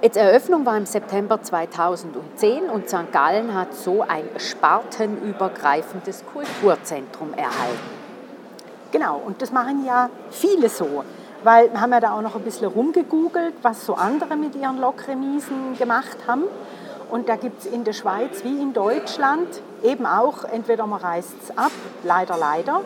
Jetzt 0.00 0.16
Eröffnung 0.16 0.66
war 0.66 0.76
im 0.76 0.86
September 0.86 1.40
2010 1.40 2.64
und 2.64 2.88
St. 2.88 3.12
Gallen 3.12 3.54
hat 3.54 3.72
so 3.74 4.02
ein 4.02 4.24
spartenübergreifendes 4.36 6.24
Kulturzentrum 6.32 7.32
erhalten. 7.34 8.02
Genau, 8.90 9.20
und 9.24 9.40
das 9.40 9.52
machen 9.52 9.84
ja 9.86 10.10
viele 10.30 10.68
so. 10.68 11.04
Weil 11.44 11.72
wir 11.72 11.80
haben 11.80 11.92
ja 11.92 12.00
da 12.00 12.16
auch 12.16 12.22
noch 12.22 12.36
ein 12.36 12.42
bisschen 12.42 12.68
rumgegoogelt, 12.68 13.54
was 13.62 13.84
so 13.84 13.94
andere 13.94 14.36
mit 14.36 14.54
ihren 14.54 14.80
Lokremisen 14.80 15.76
gemacht 15.76 16.18
haben. 16.26 16.44
Und 17.10 17.28
da 17.28 17.36
gibt 17.36 17.60
es 17.60 17.66
in 17.66 17.84
der 17.84 17.92
Schweiz 17.92 18.42
wie 18.42 18.60
in 18.60 18.72
Deutschland 18.72 19.48
eben 19.82 20.06
auch, 20.06 20.44
entweder 20.44 20.86
man 20.86 21.00
reißt 21.00 21.34
es 21.42 21.58
ab, 21.58 21.72
leider, 22.04 22.38
leider, 22.38 22.80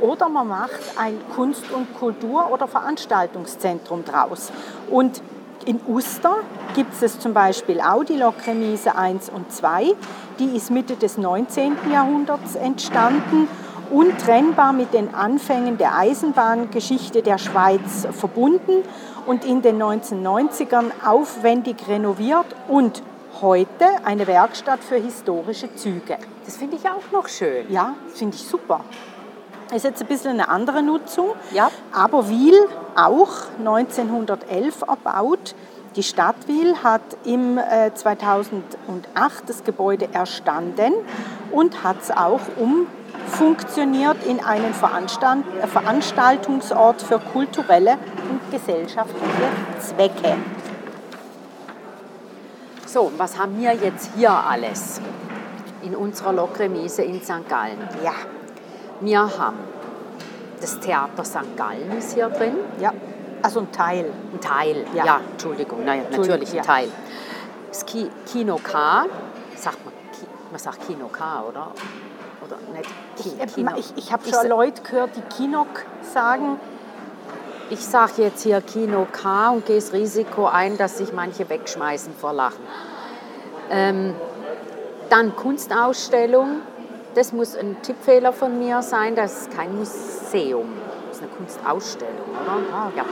oder 0.00 0.28
man 0.28 0.48
macht 0.48 0.80
ein 0.98 1.20
Kunst- 1.36 1.70
und 1.70 1.96
Kultur- 1.96 2.50
oder 2.50 2.66
Veranstaltungszentrum 2.66 4.04
draus. 4.04 4.50
Und 4.90 5.22
in 5.64 5.80
Uster 5.86 6.36
gibt 6.74 7.00
es 7.00 7.20
zum 7.20 7.34
Beispiel 7.34 7.80
auch 7.80 8.02
die 8.02 8.16
Lokremise 8.16 8.96
1 8.96 9.28
und 9.28 9.52
2. 9.52 9.94
Die 10.38 10.56
ist 10.56 10.70
Mitte 10.70 10.96
des 10.96 11.18
19. 11.18 11.76
Jahrhunderts 11.92 12.54
entstanden 12.56 13.48
untrennbar 13.90 14.72
mit 14.72 14.92
den 14.94 15.14
Anfängen 15.14 15.78
der 15.78 15.96
Eisenbahngeschichte 15.96 17.22
der 17.22 17.38
Schweiz 17.38 18.06
verbunden 18.12 18.84
und 19.26 19.44
in 19.44 19.62
den 19.62 19.82
1990ern 19.82 20.86
aufwendig 21.06 21.76
renoviert 21.88 22.46
und 22.68 23.02
heute 23.40 23.86
eine 24.04 24.26
Werkstatt 24.26 24.80
für 24.82 24.96
historische 24.96 25.74
Züge. 25.74 26.18
Das 26.44 26.56
finde 26.56 26.76
ich 26.76 26.84
auch 26.88 27.12
noch 27.12 27.28
schön. 27.28 27.70
Ja, 27.70 27.94
finde 28.14 28.36
ich 28.36 28.42
super. 28.42 28.80
Ist 29.74 29.84
jetzt 29.84 30.00
ein 30.00 30.08
bisschen 30.08 30.32
eine 30.32 30.48
andere 30.48 30.82
Nutzung, 30.82 31.28
Ja. 31.52 31.70
aber 31.92 32.28
Wiel 32.30 32.54
auch 32.96 33.28
1911 33.58 34.82
erbaut. 34.82 35.54
Die 35.94 36.02
Stadt 36.02 36.36
Wiel 36.46 36.76
hat 36.82 37.02
im 37.24 37.58
äh, 37.58 37.92
2008 37.92 38.62
das 39.46 39.64
Gebäude 39.64 40.08
erstanden 40.12 40.92
und 41.50 41.82
hat 41.84 41.96
es 42.02 42.10
auch 42.10 42.40
umfunktioniert 43.28 44.24
in 44.24 44.40
einen 44.40 44.72
Veranstalt 44.72 45.44
äh, 45.62 45.66
Veranstaltungsort 45.66 47.02
für 47.02 47.18
kulturelle 47.18 47.98
und 48.30 48.40
gesellschaftliche 48.50 49.48
Zwecke. 49.80 50.36
So, 52.86 53.12
was 53.18 53.38
haben 53.38 53.60
wir 53.60 53.74
jetzt 53.74 54.10
hier 54.16 54.30
alles 54.30 55.00
in 55.82 55.94
unserer 55.94 56.32
Lokremise 56.32 57.02
in 57.02 57.22
St. 57.22 57.48
Gallen? 57.48 57.78
Ja, 58.02 58.14
Wir 59.00 59.20
haben 59.20 59.58
das 60.60 60.80
Theater 60.80 61.24
St. 61.24 61.56
Gallen 61.56 61.96
ist 61.98 62.14
hier 62.14 62.28
drin. 62.30 62.56
ja, 62.80 62.92
also 63.42 63.60
ein 63.60 63.70
Teil. 63.70 64.06
Ein 64.32 64.40
Teil, 64.40 64.84
ja, 64.94 65.04
Ja. 65.04 65.20
Entschuldigung, 65.30 65.84
naja, 65.84 66.02
natürlich 66.10 66.56
ein. 66.56 66.62
Teil. 66.64 66.88
Das 67.68 67.84
Ki 67.86 68.10
Kino 68.26 68.56
K, 68.60 69.04
sagt 69.54 69.84
man, 69.84 69.94
man 70.50 70.58
sagt 70.58 70.84
Kino 70.86 71.06
K, 71.08 71.44
oder? 71.48 71.68
Oder 72.48 72.78
nicht? 72.78 72.90
Ich, 73.46 73.54
Kino. 73.54 73.70
ich, 73.76 73.92
ich 73.96 74.12
habe 74.12 74.22
Ich 74.26 74.32
schon 74.32 74.42
sa- 74.42 74.48
Leute 74.48 74.82
gehört, 74.82 75.10
die 75.16 75.22
Kinok 75.36 75.66
sagen, 76.02 76.58
Ich 77.70 77.84
sage 77.84 78.22
jetzt 78.22 78.42
hier 78.42 78.60
Kino 78.62 79.06
K 79.12 79.50
und 79.50 79.66
gehe 79.66 79.76
das 79.76 79.92
Risiko 79.92 80.46
ein, 80.46 80.78
dass 80.78 80.96
sich 80.98 81.12
manche 81.12 81.48
wegschmeißen 81.50 82.14
vor 82.14 82.32
Lachen. 82.32 82.64
Ähm, 83.70 84.14
dann 85.10 85.36
Kunstausstellung. 85.36 86.62
Das 87.14 87.32
muss 87.32 87.54
ein 87.56 87.76
Tippfehler 87.82 88.32
von 88.32 88.58
mir 88.58 88.80
sein. 88.82 89.14
Das 89.16 89.42
ist 89.42 89.50
kein 89.56 89.76
Museum. 89.76 90.68
Das 91.08 91.18
ist 91.18 91.22
eine 91.24 91.32
Kunstausstellung, 91.32 92.30
oder? 92.42 92.92
Ja. 92.96 93.04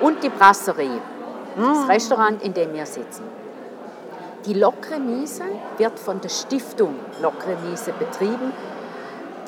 Und 0.00 0.22
die 0.24 0.28
Brasserie. 0.30 1.00
Das 1.56 1.88
Restaurant, 1.88 2.42
in 2.42 2.54
dem 2.54 2.72
wir 2.72 2.86
sitzen. 2.86 3.22
Die 4.46 4.54
Lokremise 4.54 5.44
wird 5.76 5.98
von 5.98 6.20
der 6.22 6.30
Stiftung 6.30 6.94
Lokremise 7.20 7.92
betrieben. 7.92 8.52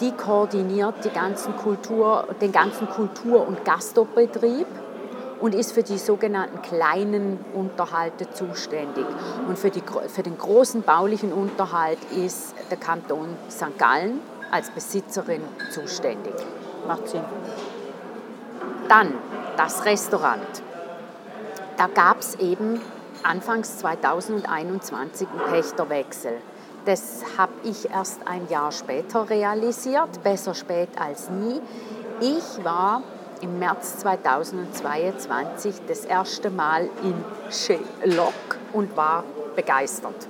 Die 0.00 0.12
koordiniert 0.12 1.04
die 1.04 1.10
ganzen 1.10 1.56
Kultur, 1.56 2.28
den 2.42 2.52
ganzen 2.52 2.88
Kultur- 2.88 3.46
und 3.46 3.64
Gastrobetrieb 3.64 4.66
und 5.40 5.54
ist 5.54 5.72
für 5.72 5.82
die 5.82 5.96
sogenannten 5.96 6.60
kleinen 6.60 7.42
Unterhalte 7.54 8.30
zuständig. 8.30 9.06
Und 9.48 9.58
für, 9.58 9.70
die, 9.70 9.82
für 10.08 10.22
den 10.22 10.36
großen 10.36 10.82
baulichen 10.82 11.32
Unterhalt 11.32 11.98
ist 12.14 12.54
der 12.70 12.76
Kanton 12.76 13.36
St. 13.50 13.78
Gallen 13.78 14.20
als 14.50 14.70
Besitzerin 14.70 15.42
zuständig. 15.70 16.34
macht 16.86 17.08
Sinn. 17.08 17.24
Dann 18.88 19.14
das 19.56 19.86
Restaurant. 19.86 20.62
Da 21.78 21.86
gab 21.86 22.20
es 22.20 22.34
eben 22.34 22.80
anfangs 23.24 23.78
2021 23.78 25.28
einen 25.28 25.52
Pächterwechsel. 25.52 26.34
Das 26.84 27.22
habe 27.38 27.52
ich 27.62 27.90
erst 27.90 28.26
ein 28.26 28.48
Jahr 28.48 28.72
später 28.72 29.28
realisiert, 29.30 30.22
besser 30.22 30.54
spät 30.54 30.88
als 30.98 31.30
nie. 31.30 31.60
Ich 32.20 32.64
war 32.64 33.02
im 33.40 33.58
März 33.58 33.98
2022 33.98 35.74
das 35.86 36.04
erste 36.04 36.50
Mal 36.50 36.88
in 37.02 37.24
Shelok 37.50 38.32
und 38.72 38.96
war 38.96 39.24
begeistert. 39.54 40.28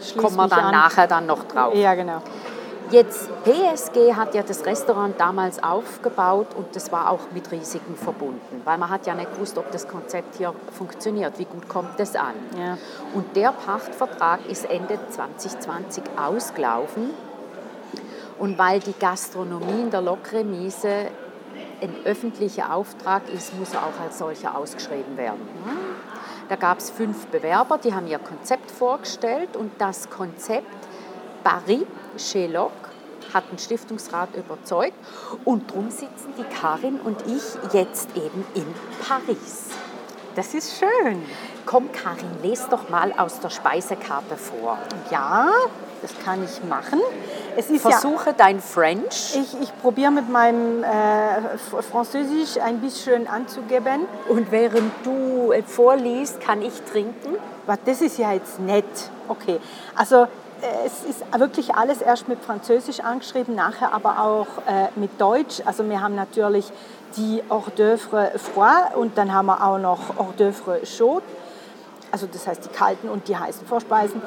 Schließ 0.00 0.22
Kommen 0.22 0.36
wir 0.36 0.48
dann 0.48 0.64
an. 0.66 0.72
nachher 0.72 1.06
dann 1.06 1.26
noch 1.26 1.44
drauf. 1.44 1.74
Ja, 1.74 1.94
genau. 1.94 2.20
Jetzt, 2.94 3.28
PSG 3.42 4.14
hat 4.14 4.36
ja 4.36 4.44
das 4.44 4.64
Restaurant 4.64 5.18
damals 5.18 5.60
aufgebaut 5.60 6.46
und 6.54 6.76
das 6.76 6.92
war 6.92 7.10
auch 7.10 7.32
mit 7.32 7.50
Risiken 7.50 7.96
verbunden, 7.96 8.62
weil 8.62 8.78
man 8.78 8.88
hat 8.88 9.04
ja 9.04 9.16
nicht 9.16 9.32
gewusst, 9.34 9.58
ob 9.58 9.68
das 9.72 9.88
Konzept 9.88 10.36
hier 10.36 10.54
funktioniert, 10.70 11.36
wie 11.40 11.44
gut 11.44 11.68
kommt 11.68 11.98
das 11.98 12.14
an. 12.14 12.34
Ja. 12.56 12.78
Und 13.12 13.34
der 13.34 13.50
Pachtvertrag 13.50 14.46
ist 14.48 14.70
Ende 14.70 14.96
2020 15.10 16.04
ausgelaufen 16.16 17.10
und 18.38 18.58
weil 18.58 18.78
die 18.78 18.94
Gastronomie 18.96 19.82
in 19.82 19.90
der 19.90 20.00
Lokremise 20.00 21.08
ein 21.82 21.96
öffentlicher 22.04 22.72
Auftrag 22.72 23.22
ist, 23.28 23.58
muss 23.58 23.74
er 23.74 23.80
auch 23.80 24.00
als 24.04 24.18
solcher 24.18 24.56
ausgeschrieben 24.56 25.16
werden. 25.16 25.40
Da 26.48 26.54
gab 26.54 26.78
es 26.78 26.90
fünf 26.90 27.26
Bewerber, 27.26 27.76
die 27.76 27.92
haben 27.92 28.06
ihr 28.06 28.20
Konzept 28.20 28.70
vorgestellt 28.70 29.56
und 29.56 29.72
das 29.78 30.10
Konzept 30.10 30.68
Paris 31.42 31.86
chez 32.16 32.46
Locke 32.46 32.83
hat 33.34 33.50
den 33.50 33.58
Stiftungsrat 33.58 34.30
überzeugt 34.34 34.94
und 35.44 35.70
darum 35.70 35.90
sitzen 35.90 36.32
die 36.38 36.44
Karin 36.44 37.00
und 37.00 37.18
ich 37.26 37.72
jetzt 37.74 38.08
eben 38.16 38.46
in 38.54 38.66
Paris. 39.06 39.66
Das 40.36 40.54
ist 40.54 40.78
schön. 40.78 41.22
Komm 41.66 41.90
Karin, 41.92 42.30
les 42.42 42.68
doch 42.68 42.88
mal 42.88 43.12
aus 43.16 43.40
der 43.40 43.50
Speisekarte 43.50 44.36
vor. 44.36 44.78
Ja, 45.10 45.48
das 46.02 46.12
kann 46.24 46.44
ich 46.44 46.62
machen. 46.64 47.00
Versuche 47.78 48.34
dein 48.36 48.60
French 48.60 49.34
ja, 49.34 49.40
ich, 49.40 49.60
ich 49.62 49.80
probiere 49.80 50.10
mit 50.10 50.28
meinem 50.28 50.82
äh, 50.82 51.56
Französisch 51.90 52.58
ein 52.62 52.80
bisschen 52.80 53.26
anzugeben. 53.26 54.06
und 54.28 54.50
während 54.50 54.92
du 55.04 55.52
äh, 55.52 55.62
vorliest, 55.62 56.40
kann 56.40 56.62
ich 56.62 56.74
trinken. 56.92 57.36
Das 57.86 58.02
ist 58.02 58.18
ja 58.18 58.32
jetzt 58.32 58.60
nett. 58.60 58.84
Okay, 59.28 59.58
also 59.94 60.26
es 60.84 61.04
ist 61.04 61.38
wirklich 61.38 61.74
alles 61.74 62.00
erst 62.00 62.28
mit 62.28 62.42
Französisch 62.42 63.00
angeschrieben, 63.00 63.54
nachher 63.54 63.92
aber 63.92 64.20
auch 64.20 64.46
äh, 64.66 64.88
mit 64.96 65.20
Deutsch. 65.20 65.62
Also 65.64 65.88
wir 65.88 66.00
haben 66.00 66.14
natürlich 66.14 66.70
die 67.16 67.42
Hors 67.48 67.68
d'oeuvre 67.76 68.38
froid 68.38 68.96
und 68.96 69.16
dann 69.18 69.32
haben 69.32 69.46
wir 69.46 69.64
auch 69.64 69.78
noch 69.78 70.16
Hors 70.18 70.34
d'oeuvre 70.38 70.84
chaud. 70.84 71.22
Also 72.10 72.28
das 72.32 72.46
heißt 72.46 72.64
die 72.64 72.68
kalten 72.68 73.08
und 73.08 73.28
die 73.28 73.36
heißen 73.36 73.66
Vorspeisen. 73.66 74.22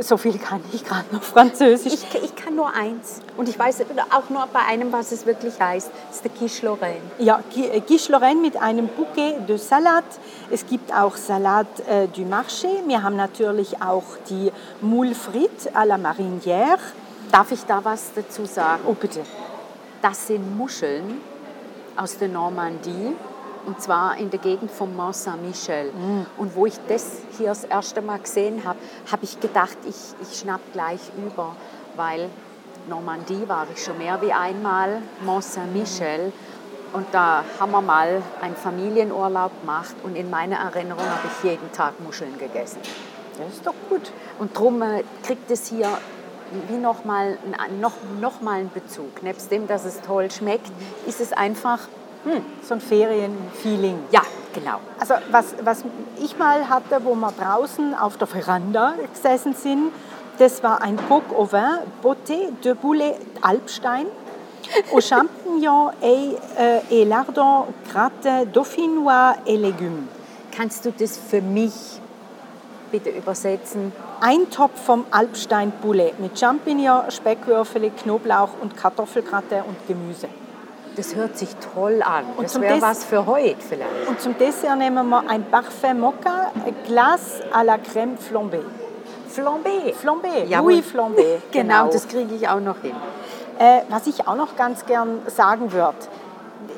So 0.00 0.16
viel 0.16 0.38
kann 0.38 0.62
ich 0.72 0.84
gerade 0.84 1.06
noch 1.12 1.22
Französisch. 1.22 1.94
Ich, 1.94 2.22
ich 2.22 2.36
kann 2.36 2.54
nur 2.56 2.72
eins. 2.74 3.20
Und 3.36 3.48
ich 3.48 3.58
weiß 3.58 3.82
auch 4.10 4.30
nur 4.30 4.46
bei 4.52 4.60
einem, 4.60 4.92
was 4.92 5.12
es 5.12 5.26
wirklich 5.26 5.60
heißt. 5.60 5.90
Das 6.08 6.16
ist 6.16 6.24
der 6.24 6.32
Quiche 6.32 6.66
Lorraine. 6.66 7.00
Ja, 7.18 7.40
äh, 7.56 7.80
Quiche 7.80 8.12
Lorraine 8.12 8.40
mit 8.40 8.56
einem 8.56 8.88
Bouquet 8.88 9.36
de 9.48 9.56
Salade. 9.56 10.06
Es 10.50 10.66
gibt 10.66 10.92
auch 10.94 11.16
Salade 11.16 11.68
äh, 11.88 12.08
du 12.08 12.22
Marché. 12.22 12.68
Wir 12.86 13.02
haben 13.02 13.16
natürlich 13.16 13.82
auch 13.82 14.04
die 14.28 14.52
Moule 14.80 15.14
frites 15.14 15.68
à 15.74 15.84
la 15.84 15.96
marinière. 15.96 16.78
Darf 17.32 17.52
ich 17.52 17.64
da 17.64 17.84
was 17.84 18.12
dazu 18.14 18.44
sagen? 18.44 18.82
Oh, 18.86 18.94
bitte. 18.94 19.20
Das 20.02 20.26
sind 20.26 20.56
Muscheln 20.56 21.20
aus 21.96 22.16
der 22.18 22.28
Normandie 22.28 23.14
und 23.66 23.80
zwar 23.80 24.16
in 24.16 24.30
der 24.30 24.38
Gegend 24.38 24.70
von 24.70 24.94
Mont 24.96 25.16
Saint-Michel. 25.16 25.92
Mm. 25.92 26.26
Und 26.38 26.54
wo 26.54 26.66
ich 26.66 26.74
das 26.88 27.22
hier 27.36 27.48
das 27.48 27.64
erste 27.64 28.02
Mal 28.02 28.18
gesehen 28.18 28.64
habe, 28.64 28.78
habe 29.10 29.24
ich 29.24 29.40
gedacht, 29.40 29.76
ich, 29.84 29.96
ich 30.22 30.38
schnapp 30.38 30.60
gleich 30.72 31.00
über, 31.16 31.54
weil 31.96 32.28
Normandie 32.88 33.48
war 33.48 33.66
ich 33.72 33.84
schon 33.84 33.98
mehr 33.98 34.20
wie 34.22 34.32
einmal, 34.32 35.02
Mont 35.24 35.44
Saint-Michel. 35.44 36.28
Mm. 36.28 36.32
Und 36.92 37.06
da 37.12 37.44
haben 37.60 37.70
wir 37.70 37.80
mal 37.80 38.22
einen 38.40 38.56
Familienurlaub 38.56 39.60
gemacht 39.60 39.94
und 40.02 40.16
in 40.16 40.28
meiner 40.28 40.56
Erinnerung 40.56 41.04
habe 41.04 41.28
ich 41.28 41.48
jeden 41.48 41.70
Tag 41.72 42.00
Muscheln 42.00 42.36
gegessen. 42.36 42.80
Das 43.38 43.54
ist 43.54 43.66
doch 43.66 43.74
gut. 43.88 44.10
Und 44.40 44.56
darum 44.56 44.82
äh, 44.82 45.04
kriegt 45.22 45.50
es 45.50 45.68
hier 45.68 45.88
wie 46.68 46.76
nochmal 46.76 47.38
noch, 47.80 47.92
noch 48.20 48.40
mal 48.40 48.58
einen 48.58 48.70
Bezug. 48.70 49.22
Nebst 49.22 49.50
dem, 49.52 49.68
dass 49.68 49.84
es 49.84 50.00
toll 50.00 50.30
schmeckt, 50.30 50.72
ist 51.06 51.20
es 51.20 51.32
einfach 51.32 51.78
hm, 52.24 52.44
so 52.62 52.74
ein 52.74 52.80
Ferienfeeling. 52.80 53.98
Ja, 54.10 54.22
genau. 54.54 54.80
Also 54.98 55.14
was, 55.30 55.54
was 55.62 55.84
ich 56.18 56.36
mal 56.38 56.68
hatte, 56.68 57.00
wo 57.04 57.14
wir 57.14 57.32
draußen 57.32 57.94
auf 57.94 58.16
der 58.16 58.26
Veranda 58.26 58.94
gesessen 59.12 59.54
sind, 59.54 59.92
das 60.38 60.62
war 60.62 60.82
ein 60.82 60.98
Coq 61.08 61.22
au 61.36 61.46
vin, 61.46 61.80
Beauté 62.02 62.50
de 62.62 62.74
Boulet 62.74 63.14
Alpstein, 63.42 64.06
aux 64.92 65.00
champignons 65.06 65.90
et, 66.02 66.38
äh, 66.58 66.80
et 66.90 67.04
lardons 67.04 67.66
gratin 67.90 68.44
dauphinois 68.46 69.36
et 69.46 69.56
légumes. 69.56 70.08
Kannst 70.50 70.84
du 70.84 70.92
das 70.92 71.16
für 71.16 71.40
mich 71.40 72.00
bitte 72.90 73.10
übersetzen? 73.10 73.92
Ein 74.20 74.50
Topf 74.50 74.82
vom 74.84 75.04
Alpstein 75.10 75.72
Boulet 75.82 76.18
mit 76.18 76.38
Champignon, 76.38 77.10
Speckwürfel, 77.10 77.90
Knoblauch 77.90 78.50
und 78.60 78.76
Kartoffelgratin 78.76 79.62
und 79.66 79.86
Gemüse. 79.86 80.28
Das 81.00 81.14
hört 81.14 81.38
sich 81.38 81.48
toll 81.74 82.02
an. 82.02 82.26
Und 82.36 82.44
das 82.44 82.60
wäre 82.60 82.82
was 82.82 83.04
für 83.04 83.24
heute 83.24 83.56
vielleicht. 83.58 84.06
Und 84.06 84.20
zum 84.20 84.36
Dessert 84.36 84.76
nehmen 84.76 85.08
wir 85.08 85.24
ein 85.30 85.44
Parfait 85.44 85.94
Mocha, 85.94 86.52
Glace 86.86 87.40
à 87.54 87.64
la 87.64 87.78
Crème 87.78 88.18
Flambée. 88.18 88.60
Flambé. 89.26 89.94
Flambé, 89.94 90.44
Jawohl. 90.46 90.74
Louis 90.74 90.82
Flambé. 90.82 91.38
Genau, 91.52 91.84
genau 91.84 91.90
das 91.90 92.06
kriege 92.06 92.34
ich 92.34 92.46
auch 92.46 92.60
noch 92.60 92.82
hin. 92.82 92.94
Äh, 93.58 93.80
was 93.88 94.08
ich 94.08 94.28
auch 94.28 94.34
noch 94.34 94.56
ganz 94.56 94.84
gern 94.84 95.22
sagen 95.26 95.72
würde, 95.72 95.96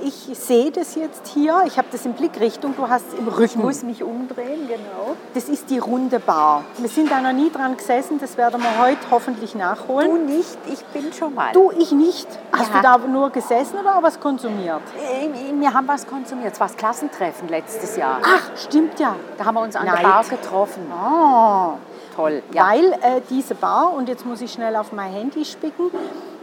ich 0.05 0.38
sehe 0.38 0.71
das 0.71 0.95
jetzt 0.95 1.29
hier, 1.29 1.62
ich 1.67 1.79
habe 1.79 1.88
das 1.91 2.05
in 2.05 2.15
Blickrichtung, 2.15 2.75
du 2.77 2.88
hast 2.88 3.09
es 3.09 3.19
im 3.19 3.29
Rücken. 3.29 3.45
Ich 3.45 3.57
muss 3.57 3.83
mich 3.83 4.03
umdrehen, 4.03 4.69
genau. 4.69 5.17
Das 5.35 5.49
ist 5.49 5.71
die 5.71 5.79
runde 5.79 6.19
Bar. 6.19 6.65
Wir 6.79 6.88
sind 6.88 7.11
da 7.11 7.21
noch 7.21 7.33
nie 7.33 7.51
dran 7.51 7.77
gesessen, 7.77 8.19
das 8.21 8.37
werden 8.37 8.61
wir 8.61 8.83
heute 8.83 9.01
hoffentlich 9.11 9.55
nachholen. 9.55 10.11
Du 10.11 10.33
nicht, 10.33 10.59
ich 10.67 10.85
bin 10.87 11.12
schon 11.12 11.35
mal. 11.35 11.53
Du, 11.53 11.71
ich 11.79 11.93
nicht. 11.93 12.29
Hast 12.53 12.71
ja. 12.71 12.77
du 12.77 12.83
da 12.83 12.99
nur 12.99 13.31
gesessen 13.31 13.79
oder 13.79 13.99
auch 13.99 14.03
was 14.03 14.19
konsumiert? 14.19 14.83
Äh, 14.99 15.29
wir 15.59 15.73
haben 15.73 15.88
was 15.88 16.07
konsumiert, 16.07 16.55
es 16.55 16.61
war 16.61 16.69
das 16.69 16.77
Klassentreffen 16.77 17.49
letztes 17.49 17.97
Jahr. 17.97 18.21
Ach, 18.23 18.57
stimmt 18.57 18.99
ja. 18.99 19.17
Da 19.38 19.45
haben 19.45 19.55
wir 19.55 19.62
uns 19.62 19.77
an 19.77 19.87
Neid. 19.87 19.99
der 19.99 20.09
Bar 20.09 20.25
getroffen. 20.25 20.83
Oh. 20.93 21.79
Toll. 22.15 22.43
Ja. 22.53 22.69
Weil 22.69 22.93
äh, 22.93 23.21
diese 23.31 23.55
Bar, 23.55 23.95
und 23.95 24.09
jetzt 24.09 24.27
muss 24.27 24.41
ich 24.41 24.53
schnell 24.53 24.77
auf 24.77 24.93
mein 24.93 25.12
Handy 25.12 25.45
spicken, 25.45 25.91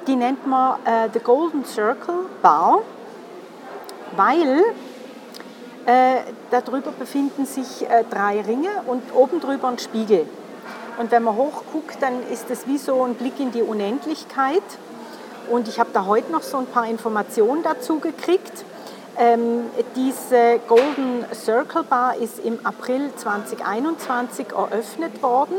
die 0.08 0.16
nennt 0.16 0.48
man 0.48 0.80
äh, 0.86 1.10
The 1.14 1.20
Golden 1.20 1.66
Circle 1.66 2.26
Bar 2.42 2.80
weil 4.16 4.64
äh, 5.86 6.22
darüber 6.52 6.92
befinden 6.92 7.46
sich 7.46 7.90
äh, 7.90 8.04
drei 8.10 8.42
Ringe 8.42 8.70
und 8.86 9.02
oben 9.14 9.40
drüber 9.40 9.70
ein 9.70 9.80
Spiegel. 9.80 10.26
Und 11.00 11.12
wenn 11.12 11.24
man 11.24 11.36
hochguckt, 11.36 12.02
dann 12.02 12.28
ist 12.30 12.50
es 12.50 12.68
wie 12.68 12.78
so 12.78 13.04
ein 13.04 13.16
Blick 13.16 13.40
in 13.40 13.52
die 13.52 13.62
Unendlichkeit. 13.62 14.64
Und 15.50 15.68
ich 15.68 15.80
habe 15.80 15.90
da 15.94 16.06
heute 16.06 16.32
noch 16.32 16.44
so 16.44 16.58
ein 16.58 16.66
paar 16.66 16.88
Informationen 16.88 17.64
dazu 17.64 18.00
gekriegt. 18.00 18.66
Ähm, 19.22 19.66
diese 19.98 20.62
Golden 20.70 21.26
Circle 21.34 21.84
Bar 21.84 22.16
ist 22.16 22.40
im 22.40 22.66
April 22.66 23.14
2021 23.14 24.54
eröffnet 24.54 25.22
worden 25.22 25.58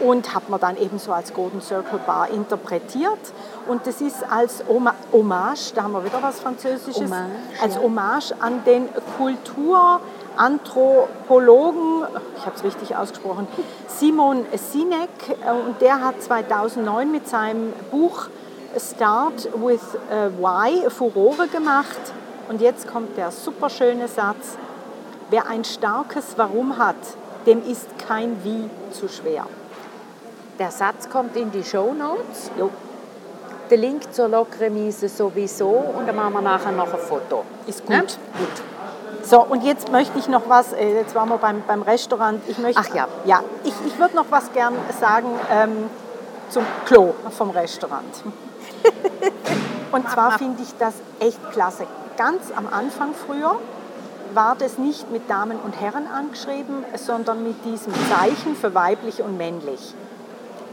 und 0.00 0.34
hat 0.34 0.50
man 0.50 0.60
dann 0.60 0.76
eben 0.76 0.98
so 0.98 1.10
als 1.10 1.32
Golden 1.32 1.62
Circle 1.62 1.98
Bar 2.06 2.28
interpretiert. 2.28 3.32
Und 3.66 3.86
das 3.86 4.02
ist 4.02 4.30
als 4.30 4.62
Hommage, 4.68 5.72
da 5.74 5.84
haben 5.84 5.92
wir 5.92 6.04
wieder 6.04 6.22
was 6.22 6.40
Französisches, 6.40 7.10
Hommage, 7.10 7.30
als 7.62 7.78
Hommage 7.78 8.34
an 8.40 8.62
den 8.66 8.90
Kulturanthropologen, 9.16 12.02
ich 12.36 12.44
habe 12.44 12.54
es 12.54 12.64
richtig 12.64 12.94
ausgesprochen, 12.94 13.48
Simon 13.88 14.44
Sinek. 14.56 15.08
Und 15.66 15.80
der 15.80 16.04
hat 16.04 16.22
2009 16.22 17.10
mit 17.10 17.26
seinem 17.26 17.72
Buch 17.90 18.26
Start 18.76 19.48
with 19.54 19.80
Why 20.38 20.90
Furore 20.90 21.48
gemacht. 21.48 22.12
Und 22.48 22.60
jetzt 22.60 22.86
kommt 22.86 23.16
der 23.16 23.30
superschöne 23.30 24.08
Satz, 24.08 24.56
wer 25.30 25.46
ein 25.48 25.64
starkes 25.64 26.34
Warum 26.36 26.78
hat, 26.78 26.96
dem 27.46 27.64
ist 27.66 27.86
kein 28.06 28.42
Wie 28.44 28.68
zu 28.92 29.08
schwer. 29.08 29.46
Der 30.58 30.70
Satz 30.70 31.08
kommt 31.08 31.36
in 31.36 31.50
die 31.50 31.64
Show 31.64 31.92
Notes. 31.92 32.50
Jo. 32.58 32.70
Der 33.70 33.78
Link 33.78 34.12
zur 34.12 34.28
Lokremise 34.28 35.08
sowieso 35.08 35.68
und 35.68 36.06
dann 36.06 36.16
machen 36.16 36.34
wir 36.34 36.42
nachher 36.42 36.72
noch 36.72 36.92
ein 36.92 37.00
Foto. 37.00 37.44
Ist 37.66 37.84
gut. 37.84 37.94
Ja? 37.94 38.00
Gut. 38.00 38.62
So, 39.22 39.40
und 39.40 39.64
jetzt 39.64 39.90
möchte 39.90 40.18
ich 40.18 40.28
noch 40.28 40.48
was, 40.48 40.74
äh, 40.74 40.96
jetzt 40.96 41.14
waren 41.14 41.30
wir 41.30 41.38
beim, 41.38 41.62
beim 41.66 41.80
Restaurant. 41.82 42.42
Ich 42.46 42.58
möchte, 42.58 42.82
Ach 42.84 42.94
ja. 42.94 43.08
Ja, 43.24 43.40
ich, 43.64 43.72
ich 43.86 43.98
würde 43.98 44.14
noch 44.14 44.26
was 44.28 44.52
gern 44.52 44.74
sagen 45.00 45.28
ähm, 45.50 45.90
zum 46.50 46.64
Klo 46.84 47.14
vom 47.30 47.50
Restaurant. 47.50 48.22
und 49.92 50.10
zwar 50.10 50.38
finde 50.38 50.62
ich 50.62 50.74
das 50.78 50.94
echt 51.20 51.40
klasse. 51.52 51.86
Ganz 52.16 52.52
am 52.54 52.68
Anfang 52.68 53.12
früher 53.14 53.56
war 54.34 54.56
das 54.56 54.78
nicht 54.78 55.10
mit 55.10 55.28
Damen 55.28 55.58
und 55.58 55.80
Herren 55.80 56.06
angeschrieben, 56.06 56.84
sondern 56.96 57.42
mit 57.42 57.64
diesem 57.64 57.92
Zeichen 58.08 58.54
für 58.54 58.74
weiblich 58.74 59.20
und 59.20 59.36
männlich. 59.36 59.94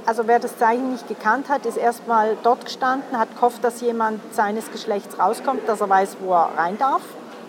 Also 0.05 0.27
wer 0.27 0.39
das 0.39 0.57
Zeichen 0.57 0.91
nicht 0.91 1.07
gekannt 1.07 1.49
hat, 1.49 1.65
ist 1.65 1.77
erstmal 1.77 2.37
dort 2.43 2.65
gestanden, 2.65 3.17
hat 3.17 3.35
gehofft, 3.35 3.63
dass 3.63 3.81
jemand 3.81 4.19
seines 4.33 4.71
Geschlechts 4.71 5.17
rauskommt, 5.19 5.67
dass 5.67 5.81
er 5.81 5.89
weiß, 5.89 6.17
wo 6.21 6.33
er 6.33 6.51
rein 6.57 6.77
darf. 6.77 7.01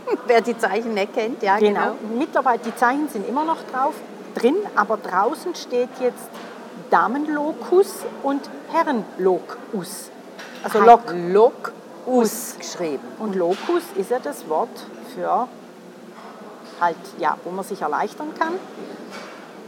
Wer 0.27 0.41
die 0.41 0.59
Zeichen 0.59 0.95
nicht 0.95 1.15
kennt, 1.15 1.43
ja 1.43 1.59
genau. 1.59 1.81
genau. 1.81 1.95
Mittlerweile, 2.19 2.59
die 2.59 2.75
Zeichen 2.75 3.09
sind 3.09 3.29
immer 3.29 3.45
noch 3.45 3.59
drauf, 3.73 3.95
drin, 4.35 4.57
aber 4.75 4.97
draußen 4.97 5.55
steht 5.55 5.91
jetzt 6.01 6.29
Damenlokus 6.91 8.05
und 8.23 8.51
Herrenlokus. 8.73 10.11
Also 10.65 10.81
Lok. 10.81 11.73
Lokus 12.07 12.57
geschrieben. 12.59 13.05
Und 13.19 13.37
Lokus 13.37 13.83
ist 13.97 14.11
ja 14.11 14.19
das 14.19 14.49
Wort 14.49 14.87
für 15.15 15.47
halt, 16.81 16.97
ja, 17.19 17.37
wo 17.45 17.51
man 17.51 17.65
sich 17.65 17.81
erleichtern 17.81 18.29
kann. 18.39 18.55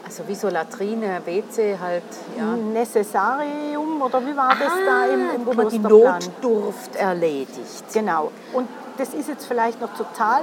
Also 0.04 0.28
wie 0.28 0.34
so 0.34 0.48
Latrine, 0.48 1.22
WC 1.24 1.78
halt. 1.80 2.02
Ja. 2.36 2.56
Necessarium 2.56 4.02
oder 4.02 4.24
wie 4.26 4.36
war 4.36 4.50
das 4.50 4.68
ah, 4.68 4.86
da 4.86 5.06
im, 5.06 5.40
im 5.40 5.46
Wo 5.46 5.52
man 5.54 5.68
die 5.68 5.78
Notdurft 5.78 6.96
erledigt. 6.96 7.84
Genau. 7.92 8.30
Und 8.52 8.68
das 8.98 9.14
ist 9.14 9.28
jetzt 9.28 9.46
vielleicht 9.46 9.80
noch 9.80 9.94
total 9.94 10.42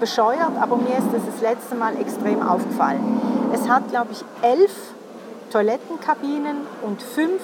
bescheuert, 0.00 0.52
aber 0.60 0.76
mir 0.76 0.98
ist 0.98 1.08
das 1.12 1.22
das 1.26 1.40
letzte 1.42 1.74
Mal 1.74 1.96
extrem 2.00 2.46
aufgefallen. 2.46 3.20
Es 3.52 3.68
hat, 3.68 3.88
glaube 3.90 4.12
ich, 4.12 4.24
elf 4.42 4.72
Toilettenkabinen 5.50 6.58
und 6.82 7.02
fünf 7.02 7.42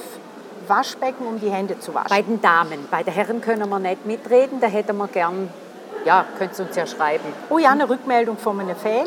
Waschbecken, 0.69 1.27
um 1.27 1.41
die 1.41 1.51
Hände 1.51 1.79
zu 1.79 1.95
waschen. 1.95 2.09
Bei 2.09 2.23
den 2.23 2.41
Damen. 2.41 2.87
Bei 2.91 3.03
den 3.03 3.15
Herren 3.15 3.41
können 3.41 3.69
wir 3.69 3.79
nicht 3.79 4.07
mitreden, 4.07 4.61
da 4.61 4.67
hätten 4.67 4.97
wir 4.97 5.09
gern, 5.09 5.49
ja, 6.05 6.25
könnt 6.39 6.59
ihr 6.59 6.67
uns 6.67 6.77
ja 6.77 6.87
schreiben. 6.87 7.25
Oh 7.51 7.59
ja, 7.59 7.71
eine 7.71 7.89
Rückmeldung 7.89 8.37
von 8.37 8.61
einem 8.61 8.77
Fan 8.77 9.07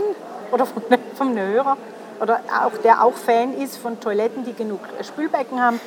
oder 0.52 0.65
von, 0.65 0.84
von 1.15 1.28
einem 1.30 1.54
Hörer 1.54 1.78
oder 2.21 2.39
auch, 2.63 2.78
der 2.84 3.04
auch 3.04 3.13
Fan 3.13 3.54
ist 3.56 3.78
von 3.78 4.00
Toiletten, 4.00 4.45
die 4.45 4.54
genug 4.54 4.80
Spülbecken 5.02 5.62
haben. 5.62 5.80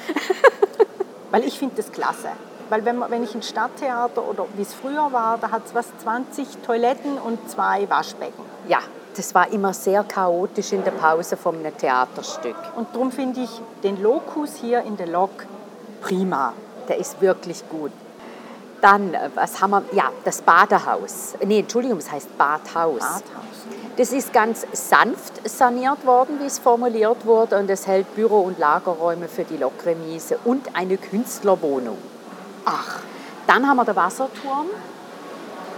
Weil 1.30 1.44
ich 1.44 1.58
finde 1.58 1.76
das 1.76 1.92
klasse. 1.92 2.28
Weil 2.70 2.84
wenn, 2.84 2.98
man, 2.98 3.10
wenn 3.10 3.22
ich 3.22 3.34
ein 3.34 3.42
Stadttheater 3.42 4.22
oder 4.28 4.46
wie 4.56 4.62
es 4.62 4.74
früher 4.74 5.12
war, 5.12 5.38
da 5.38 5.50
hat 5.50 5.66
es 5.66 5.74
was 5.74 5.86
20 6.02 6.58
Toiletten 6.64 7.18
und 7.18 7.50
zwei 7.50 7.88
Waschbecken. 7.88 8.42
Ja, 8.68 8.78
das 9.16 9.34
war 9.34 9.52
immer 9.52 9.72
sehr 9.74 10.02
chaotisch 10.02 10.72
in 10.72 10.82
der 10.82 10.90
Pause 10.92 11.36
vom 11.36 11.56
Theaterstück. 11.62 12.56
Und 12.76 12.88
darum 12.94 13.12
finde 13.12 13.42
ich 13.42 13.50
den 13.82 14.02
Lokus 14.02 14.56
hier 14.56 14.82
in 14.82 14.96
der 14.96 15.06
Lok 15.06 15.46
prima. 16.04 16.52
Der 16.88 16.98
ist 16.98 17.20
wirklich 17.20 17.68
gut. 17.68 17.92
Dann, 18.80 19.14
äh, 19.14 19.30
was 19.34 19.60
haben 19.60 19.70
wir? 19.70 19.82
Ja, 19.92 20.10
das 20.24 20.42
Badehaus. 20.42 21.34
Nee, 21.44 21.60
Entschuldigung, 21.60 21.98
es 21.98 22.10
heißt 22.10 22.36
Badhaus. 22.36 23.00
Badhaus. 23.00 23.22
Das 23.96 24.12
ist 24.12 24.32
ganz 24.32 24.66
sanft 24.72 25.48
saniert 25.48 26.04
worden, 26.04 26.40
wie 26.40 26.46
es 26.46 26.58
formuliert 26.58 27.24
wurde, 27.24 27.58
und 27.58 27.70
es 27.70 27.86
hält 27.86 28.12
Büro- 28.14 28.40
und 28.40 28.58
Lagerräume 28.58 29.28
für 29.28 29.44
die 29.44 29.56
Lokremise 29.56 30.38
und 30.44 30.76
eine 30.76 30.96
Künstlerwohnung. 30.98 31.98
Ach, 32.64 33.00
Dann 33.46 33.68
haben 33.68 33.76
wir 33.76 33.84
den 33.84 33.94
Wasserturm, 33.96 34.66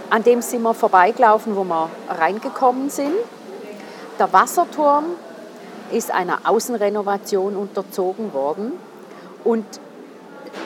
an 0.09 0.23
dem 0.23 0.41
sind 0.41 0.61
wir 0.61 0.73
vorbeigelaufen, 0.73 1.55
wo 1.55 1.63
wir 1.65 1.89
reingekommen 2.09 2.89
sind. 2.89 3.13
Der 4.17 4.31
Wasserturm 4.31 5.03
ist 5.91 6.11
einer 6.11 6.39
Außenrenovation 6.45 7.55
unterzogen 7.55 8.33
worden 8.33 8.71
und 9.43 9.65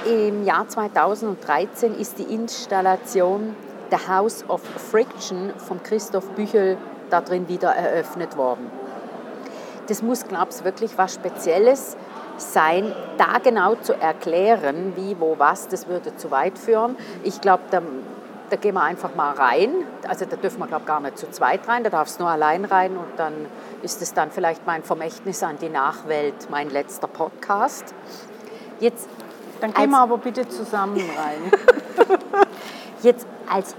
im 0.06 0.46
Jahr 0.46 0.68
2013 0.68 1.96
ist 1.96 2.20
die 2.20 2.34
Installation 2.34 3.56
The 3.92 4.08
House 4.08 4.44
of 4.48 4.62
Friction 4.62 5.52
von 5.58 5.84
Christoph 5.84 6.30
Büchel 6.32 6.78
da 7.10 7.22
drin 7.22 7.48
wieder 7.48 7.70
eröffnet 7.70 8.38
worden. 8.38 8.72
Das 9.88 10.02
muss, 10.02 10.28
glaube 10.28 10.48
ich, 10.52 10.64
wirklich 10.64 10.98
was 10.98 11.16
Spezielles 11.16 11.98
sein, 12.38 12.94
da 13.18 13.40
genau 13.44 13.76
zu 13.76 13.94
erklären, 13.94 14.94
wie, 14.96 15.20
wo, 15.20 15.36
was, 15.38 15.68
das 15.68 15.88
würde 15.88 16.16
zu 16.16 16.32
weit 16.32 16.58
führen. 16.58 16.96
Ich 17.24 17.42
glaube, 17.42 17.64
da, 17.70 17.82
da 18.50 18.56
gehen 18.56 18.76
wir 18.76 18.84
einfach 18.84 19.16
mal 19.16 19.34
rein. 19.34 19.70
Also 20.08 20.26
da 20.26 20.38
dürfen 20.38 20.60
wir, 20.60 20.68
glaube 20.68 20.84
ich, 20.84 20.88
gar 20.88 21.02
nicht 21.02 21.18
zu 21.18 21.30
zweit 21.30 21.68
rein, 21.68 21.84
da 21.84 21.90
darfst 21.90 22.20
du 22.20 22.24
nur 22.24 22.32
allein 22.32 22.66
rein 22.66 22.92
und 22.98 23.18
dann 23.18 23.34
ist 23.82 24.02
es 24.02 24.14
dann 24.14 24.32
vielleicht 24.32 24.66
mein 24.66 24.84
Vermächtnis 24.84 25.44
an 25.44 25.58
die 25.60 25.70
Nachwelt, 25.70 26.50
mein 26.50 26.70
letzter 26.70 27.08
Podcast. 27.08 27.94
Jetzt 28.80 29.08
dann 29.62 29.74
gehen 29.74 29.90
wir 29.92 30.00
aber 30.00 30.18
bitte 30.18 30.48
zusammen 30.48 30.98
rein. 30.98 31.52
Jetzt 33.04 33.28
als 33.48 33.76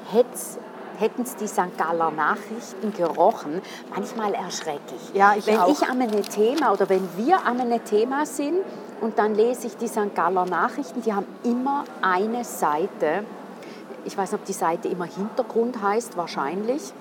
hätten 0.99 1.23
es 1.23 1.37
die 1.37 1.49
St. 1.49 1.77
Galler 1.77 2.11
Nachrichten 2.11 2.93
gerochen, 2.97 3.61
manchmal 3.95 4.35
erschrecklich. 4.35 5.01
Ja, 5.15 5.35
ich 5.37 5.47
wenn 5.47 5.59
auch. 5.59 5.69
ich 5.69 5.83
an 5.83 6.01
einem 6.01 6.23
Thema 6.23 6.73
oder 6.73 6.89
wenn 6.89 7.09
wir 7.17 7.45
an 7.45 7.61
einem 7.61 7.85
Thema 7.85 8.27
sind 8.27 8.59
und 9.01 9.19
dann 9.19 9.35
lese 9.35 9.67
ich 9.67 9.77
die 9.77 9.89
St. 9.89 10.15
Galler 10.15 10.47
Nachrichten, 10.47 11.03
die 11.03 11.13
haben 11.13 11.27
immer 11.43 11.85
eine 12.01 12.45
Seite. 12.45 13.25
Ich 14.05 14.17
weiß 14.17 14.33
nicht, 14.33 14.41
ob 14.41 14.47
die 14.47 14.53
Seite 14.53 14.89
immer 14.89 15.05
Hintergrund 15.05 15.83
heißt, 15.83 16.17
wahrscheinlich. 16.17 16.93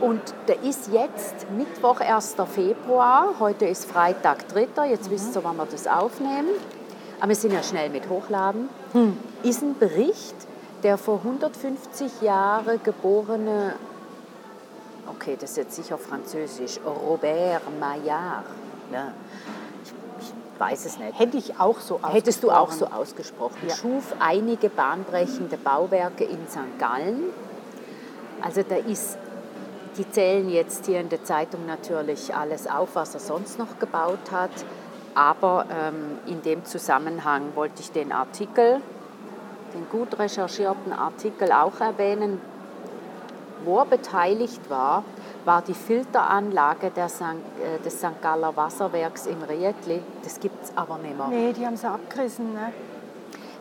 Und 0.00 0.20
da 0.46 0.54
ist 0.54 0.92
jetzt 0.92 1.50
Mittwoch, 1.56 2.00
1. 2.00 2.36
Februar, 2.52 3.34
heute 3.38 3.66
ist 3.66 3.86
Freitag, 3.86 4.48
3. 4.48 4.88
Jetzt 4.90 5.10
wisst 5.10 5.36
ihr, 5.36 5.44
wann 5.44 5.56
wir 5.56 5.66
das 5.66 5.86
aufnehmen. 5.86 6.48
Aber 7.20 7.28
wir 7.28 7.36
sind 7.36 7.52
ja 7.52 7.62
schnell 7.62 7.90
mit 7.90 8.08
Hochladen. 8.08 8.68
Ist 9.42 9.62
ein 9.62 9.78
Bericht, 9.78 10.34
der 10.82 10.98
vor 10.98 11.18
150 11.18 12.20
Jahren 12.20 12.80
geborene, 12.82 13.74
okay, 15.08 15.36
das 15.40 15.50
ist 15.50 15.56
jetzt 15.56 15.76
sicher 15.76 15.98
französisch, 15.98 16.78
Robert 16.84 17.62
Maillard. 17.80 18.44
Ja. 18.92 19.12
Ich, 19.82 19.92
ich 20.20 20.60
weiß 20.60 20.84
es 20.84 20.98
nicht. 20.98 21.18
Hätte 21.18 21.38
ich 21.38 21.58
auch 21.58 21.80
so 21.80 22.00
Hättest 22.02 22.42
du 22.42 22.50
auch 22.50 22.68
ausgesprochen. 22.68 22.92
so 22.92 22.96
ausgesprochen. 23.00 23.68
Ja. 23.68 23.74
Schuf 23.74 24.14
einige 24.18 24.68
bahnbrechende 24.68 25.56
Bauwerke 25.56 26.24
in 26.24 26.46
St. 26.48 26.78
Gallen. 26.78 27.24
Also 28.42 28.62
da 28.62 28.76
ist, 28.76 29.16
die 29.96 30.10
zählen 30.10 30.50
jetzt 30.50 30.84
hier 30.84 31.00
in 31.00 31.08
der 31.08 31.24
Zeitung 31.24 31.64
natürlich 31.66 32.34
alles 32.34 32.66
auf, 32.66 32.90
was 32.94 33.14
er 33.14 33.20
sonst 33.20 33.58
noch 33.58 33.78
gebaut 33.78 34.30
hat. 34.30 34.50
Aber 35.14 35.66
ähm, 35.70 36.18
in 36.26 36.42
dem 36.42 36.64
Zusammenhang 36.64 37.54
wollte 37.54 37.80
ich 37.80 37.92
den 37.92 38.12
Artikel, 38.12 38.80
den 39.74 39.88
gut 39.90 40.18
recherchierten 40.18 40.92
Artikel 40.92 41.52
auch 41.52 41.80
erwähnen. 41.80 42.40
Wo 43.64 43.78
er 43.78 43.86
beteiligt 43.86 44.68
war, 44.68 45.04
war 45.44 45.62
die 45.62 45.74
Filteranlage 45.74 46.88
äh, 46.88 47.82
des 47.82 47.98
St. 47.98 48.20
Galler 48.20 48.56
Wasserwerks 48.56 49.26
im 49.26 49.42
Rietli. 49.42 50.02
Das 50.22 50.40
gibt 50.40 50.64
es 50.64 50.76
aber 50.76 50.98
nicht 50.98 51.16
mehr. 51.16 51.28
Nee, 51.28 51.52
die 51.52 51.64
haben 51.64 51.76
sie 51.76 51.88
abgerissen. 51.88 52.52
Ne? 52.52 52.72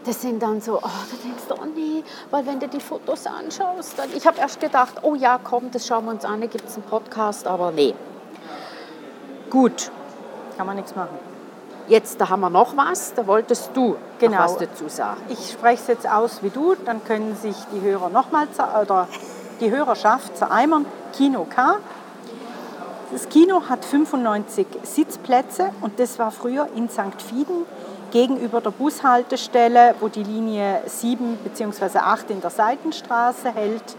Das 0.06 0.22
sind 0.22 0.44
dann 0.44 0.60
so, 0.60 0.78
oh, 0.78 0.82
da 0.82 1.18
denkst 1.24 1.44
du, 1.48 1.56
oh 1.56 1.66
nee, 1.74 2.04
weil 2.30 2.46
wenn 2.46 2.60
du 2.60 2.68
die 2.68 2.82
Fotos 2.82 3.26
anschaust, 3.26 3.98
dann, 3.98 4.10
ich 4.13 4.28
habe 4.28 4.39
erst 4.39 4.60
gedacht, 4.60 4.96
oh 5.02 5.16
ja, 5.16 5.39
komm, 5.42 5.72
das 5.72 5.88
schauen 5.88 6.06
wir 6.06 6.12
uns 6.12 6.26
an, 6.26 6.42
da 6.42 6.48
gibt 6.48 6.68
es 6.68 6.76
einen 6.76 6.84
Podcast, 6.84 7.48
aber 7.48 7.72
nee. 7.72 7.94
Gut, 9.50 9.92
Kann 10.58 10.68
man 10.68 10.76
nichts 10.76 10.96
machen. 10.96 11.33
Jetzt 11.88 12.19
da 12.19 12.30
haben 12.30 12.41
wir 12.41 12.50
noch 12.50 12.76
was, 12.78 13.13
da 13.13 13.26
wolltest 13.28 13.72
du 13.74 13.96
Genau. 14.19 14.38
noch 14.38 14.43
was 14.46 14.58
dazu 14.58 14.88
sagen. 14.88 15.22
Ich 15.30 15.52
spreche 15.52 15.82
es 15.82 15.88
jetzt 15.88 16.10
aus 16.10 16.41
wie 16.43 16.50
du, 16.50 16.76
dann 16.86 17.04
können 17.04 17.36
sich 17.36 17.56
die 17.74 17.82
Hörer 17.82 18.10
nochmal 18.10 18.48
oder 18.82 19.08
die 19.60 19.69
Hörerschaft 19.72 20.38
zereimern. 20.38 20.86
Kino 21.15 21.46
K. 21.50 21.76
Das 23.12 23.30
Kino 23.30 23.63
hat 23.69 23.86
95 23.86 24.65
Sitzplätze 24.84 25.69
und 25.82 26.00
das 26.00 26.17
war 26.17 26.32
früher 26.32 26.67
in 26.76 26.89
St. 26.89 27.22
Fieden 27.22 27.65
gegenüber 28.12 28.62
der 28.62 28.72
Bushaltestelle, 28.72 29.96
wo 30.00 30.08
die 30.08 30.24
Linie 30.24 30.82
7 30.86 31.38
bzw. 31.43 32.00
8 32.00 32.32
in 32.32 32.41
der 32.41 32.50
Seitenstraße 32.50 33.52
hält. 33.54 33.96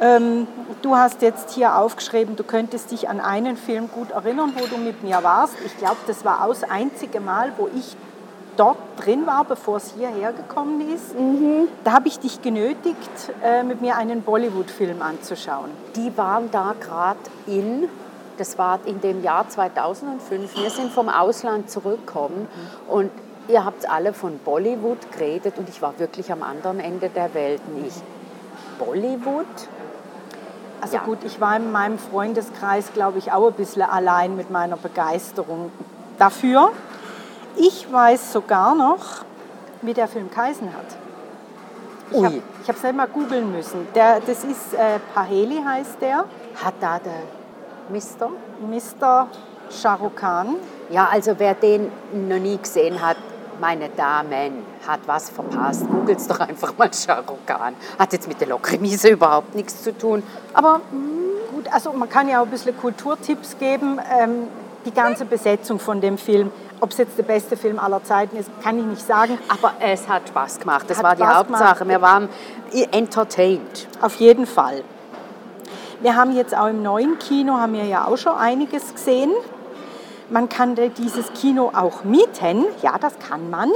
Ähm, 0.00 0.46
du 0.82 0.96
hast 0.96 1.22
jetzt 1.22 1.50
hier 1.50 1.76
aufgeschrieben, 1.76 2.36
du 2.36 2.44
könntest 2.44 2.90
dich 2.90 3.08
an 3.08 3.20
einen 3.20 3.56
Film 3.56 3.90
gut 3.90 4.10
erinnern, 4.12 4.52
wo 4.56 4.66
du 4.66 4.76
mit 4.76 5.02
mir 5.02 5.22
warst. 5.22 5.54
Ich 5.64 5.76
glaube, 5.76 5.96
das 6.06 6.24
war 6.24 6.44
auch 6.44 6.48
das 6.48 6.64
einzige 6.64 7.20
Mal, 7.20 7.52
wo 7.56 7.68
ich 7.74 7.96
dort 8.56 8.78
drin 8.96 9.26
war, 9.26 9.44
bevor 9.44 9.76
es 9.76 9.94
hierher 9.96 10.32
gekommen 10.32 10.80
ist. 10.92 11.14
Da 11.84 11.92
habe 11.92 12.08
ich 12.08 12.18
dich 12.18 12.42
genötigt, 12.42 12.98
äh, 13.42 13.62
mit 13.62 13.80
mir 13.80 13.96
einen 13.96 14.22
Bollywood-Film 14.22 15.00
anzuschauen. 15.02 15.70
Die 15.96 16.16
waren 16.16 16.50
da 16.50 16.74
gerade 16.78 17.18
in, 17.46 17.88
das 18.36 18.58
war 18.58 18.80
in 18.84 19.00
dem 19.00 19.22
Jahr 19.22 19.48
2005, 19.48 20.60
wir 20.60 20.70
sind 20.70 20.92
vom 20.92 21.08
Ausland 21.08 21.70
zurückgekommen 21.70 22.48
und 22.88 23.10
ihr 23.48 23.64
habt 23.64 23.88
alle 23.90 24.12
von 24.12 24.38
Bollywood 24.38 25.10
geredet 25.12 25.54
und 25.56 25.68
ich 25.68 25.80
war 25.80 25.98
wirklich 25.98 26.30
am 26.30 26.42
anderen 26.42 26.80
Ende 26.80 27.08
der 27.08 27.34
Welt 27.34 27.62
nicht. 27.68 28.02
Bollywood? 28.78 29.46
Also 30.80 30.96
Ja. 30.96 31.02
gut, 31.02 31.18
ich 31.24 31.40
war 31.40 31.56
in 31.56 31.72
meinem 31.72 31.98
Freundeskreis, 31.98 32.92
glaube 32.94 33.18
ich, 33.18 33.32
auch 33.32 33.48
ein 33.48 33.54
bisschen 33.54 33.82
allein 33.82 34.36
mit 34.36 34.50
meiner 34.50 34.76
Begeisterung 34.76 35.72
dafür. 36.18 36.70
Ich 37.56 37.92
weiß 37.92 38.32
sogar 38.32 38.74
noch, 38.74 39.24
wie 39.82 39.94
der 39.94 40.06
Film 40.08 40.30
Kaisen 40.30 40.72
hat. 40.72 40.96
Ich 42.10 42.24
habe 42.24 42.42
es 42.66 42.82
nicht 42.82 42.96
mal 42.96 43.06
googeln 43.08 43.52
müssen. 43.52 43.86
Der, 43.94 44.20
das 44.20 44.44
ist 44.44 44.72
äh, 44.74 44.98
Paheli 45.14 45.60
heißt 45.62 46.00
der, 46.00 46.24
Hat 46.62 46.74
da 46.80 46.98
der 46.98 47.22
Mister? 47.90 48.30
Mr. 48.60 49.26
Shahrukh 49.70 50.16
Khan. 50.16 50.56
Ja, 50.90 51.08
also 51.12 51.34
wer 51.38 51.54
den 51.54 51.90
noch 52.12 52.38
nie 52.38 52.56
gesehen 52.56 53.02
hat, 53.06 53.16
meine 53.60 53.88
Damen, 53.90 54.64
hat 54.86 55.00
was 55.06 55.30
verpasst. 55.30 55.86
Googles 55.88 56.26
doch 56.26 56.40
einfach 56.40 56.76
mal 56.76 56.90
Khan. 57.46 57.74
Hat 57.98 58.12
jetzt 58.12 58.28
mit 58.28 58.40
der 58.40 58.48
Lokremise 58.48 59.08
überhaupt 59.08 59.54
nichts 59.54 59.82
zu 59.82 59.96
tun. 59.96 60.22
Aber 60.54 60.80
Gut, 61.58 61.72
also 61.72 61.92
man 61.92 62.08
kann 62.08 62.28
ja 62.28 62.40
auch 62.40 62.44
ein 62.44 62.50
bisschen 62.50 62.76
Kulturtipps 62.78 63.58
geben. 63.58 63.98
Ähm, 64.16 64.46
die 64.84 64.92
ganze 64.92 65.24
Besetzung 65.24 65.80
von 65.80 66.00
dem 66.00 66.16
Film, 66.16 66.52
ob 66.78 66.92
es 66.92 66.98
jetzt 66.98 67.18
der 67.18 67.24
beste 67.24 67.56
Film 67.56 67.80
aller 67.80 68.04
Zeiten 68.04 68.36
ist, 68.36 68.48
kann 68.62 68.78
ich 68.78 68.84
nicht 68.84 69.04
sagen. 69.04 69.36
Aber 69.48 69.72
es 69.80 70.08
hat 70.08 70.28
Spaß 70.28 70.60
gemacht. 70.60 70.84
Das 70.88 70.98
Hat 70.98 71.04
war 71.04 71.16
die 71.16 71.22
Spaß 71.22 71.34
Hauptsache. 71.34 71.84
gemacht. 71.84 71.88
Wir 71.88 72.00
waren 72.00 72.28
entertained. 72.92 73.88
Auf 74.00 74.14
jeden 74.16 74.46
Fall. 74.46 74.84
Wir 76.00 76.14
haben 76.14 76.36
jetzt 76.36 76.56
auch 76.56 76.68
im 76.68 76.80
neuen 76.80 77.18
Kino, 77.18 77.54
haben 77.54 77.72
wir 77.72 77.86
ja 77.86 78.06
auch 78.06 78.16
schon 78.16 78.36
einiges 78.36 78.94
gesehen. 78.94 79.32
Man 80.30 80.48
kann 80.48 80.74
dieses 80.96 81.32
Kino 81.32 81.70
auch 81.74 82.04
mieten. 82.04 82.66
Ja, 82.82 82.98
das 82.98 83.18
kann 83.18 83.48
man. 83.48 83.70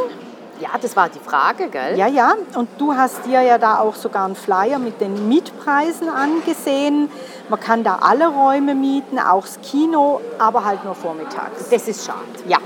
Ja, 0.60 0.68
das 0.80 0.94
war 0.94 1.08
die 1.08 1.18
Frage, 1.18 1.68
gell? 1.70 1.98
Ja, 1.98 2.06
ja. 2.06 2.34
Und 2.54 2.68
du 2.78 2.94
hast 2.94 3.24
dir 3.24 3.40
ja 3.42 3.58
da 3.58 3.78
auch 3.78 3.94
sogar 3.94 4.26
einen 4.26 4.36
Flyer 4.36 4.78
mit 4.78 5.00
den 5.00 5.28
Mietpreisen 5.28 6.08
angesehen. 6.08 7.10
Man 7.48 7.58
kann 7.58 7.82
da 7.82 7.98
alle 8.02 8.28
Räume 8.28 8.74
mieten, 8.74 9.18
auch 9.18 9.44
das 9.44 9.60
Kino, 9.62 10.20
aber 10.38 10.64
halt 10.64 10.84
nur 10.84 10.94
vormittags. 10.94 11.68
Das 11.70 11.88
ist 11.88 12.04
schade. 12.06 12.18
Ja, 12.46 12.58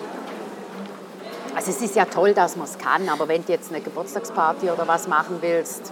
Also 1.55 1.71
es 1.71 1.81
ist 1.81 1.95
ja 1.97 2.05
toll, 2.05 2.35
dass 2.35 2.57
man 2.57 2.67
es 2.67 2.77
kann, 2.77 3.09
aber 3.09 3.29
wenn 3.29 3.43
du 3.47 3.53
jetzt 3.53 3.71
eine 3.73 3.81
Geburtstagsparty 3.81 4.71
oder 4.71 4.87
was 4.87 5.09
machen 5.09 5.39
willst, 5.41 5.91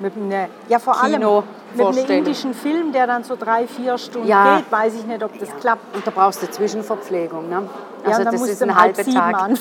mit 0.00 0.16
einem, 0.16 0.48
ja 0.68 0.78
vor 0.78 1.00
allem 1.00 1.14
Kino 1.14 1.44
mit 1.74 1.86
einem 1.86 2.10
indischen 2.10 2.54
Film, 2.54 2.92
der 2.92 3.06
dann 3.06 3.22
so 3.22 3.36
drei, 3.36 3.66
vier 3.66 3.96
Stunden 3.98 4.26
Ja. 4.26 4.56
geht, 4.56 4.72
weiß 4.72 4.94
ich 4.94 5.04
nicht, 5.06 5.22
ob 5.22 5.38
das 5.38 5.48
klappt. 5.60 5.94
und 5.94 6.06
da 6.06 6.10
brauchst 6.10 6.42
du 6.42 6.50
Zwischenverpflegung, 6.50 7.48
ne? 7.48 7.62
Ja, 8.04 8.10
Also 8.16 8.24
das 8.24 8.42
ist 8.42 8.62
ein 8.62 8.74
halb 8.74 8.96
halber 8.96 9.12
Tag. 9.12 9.50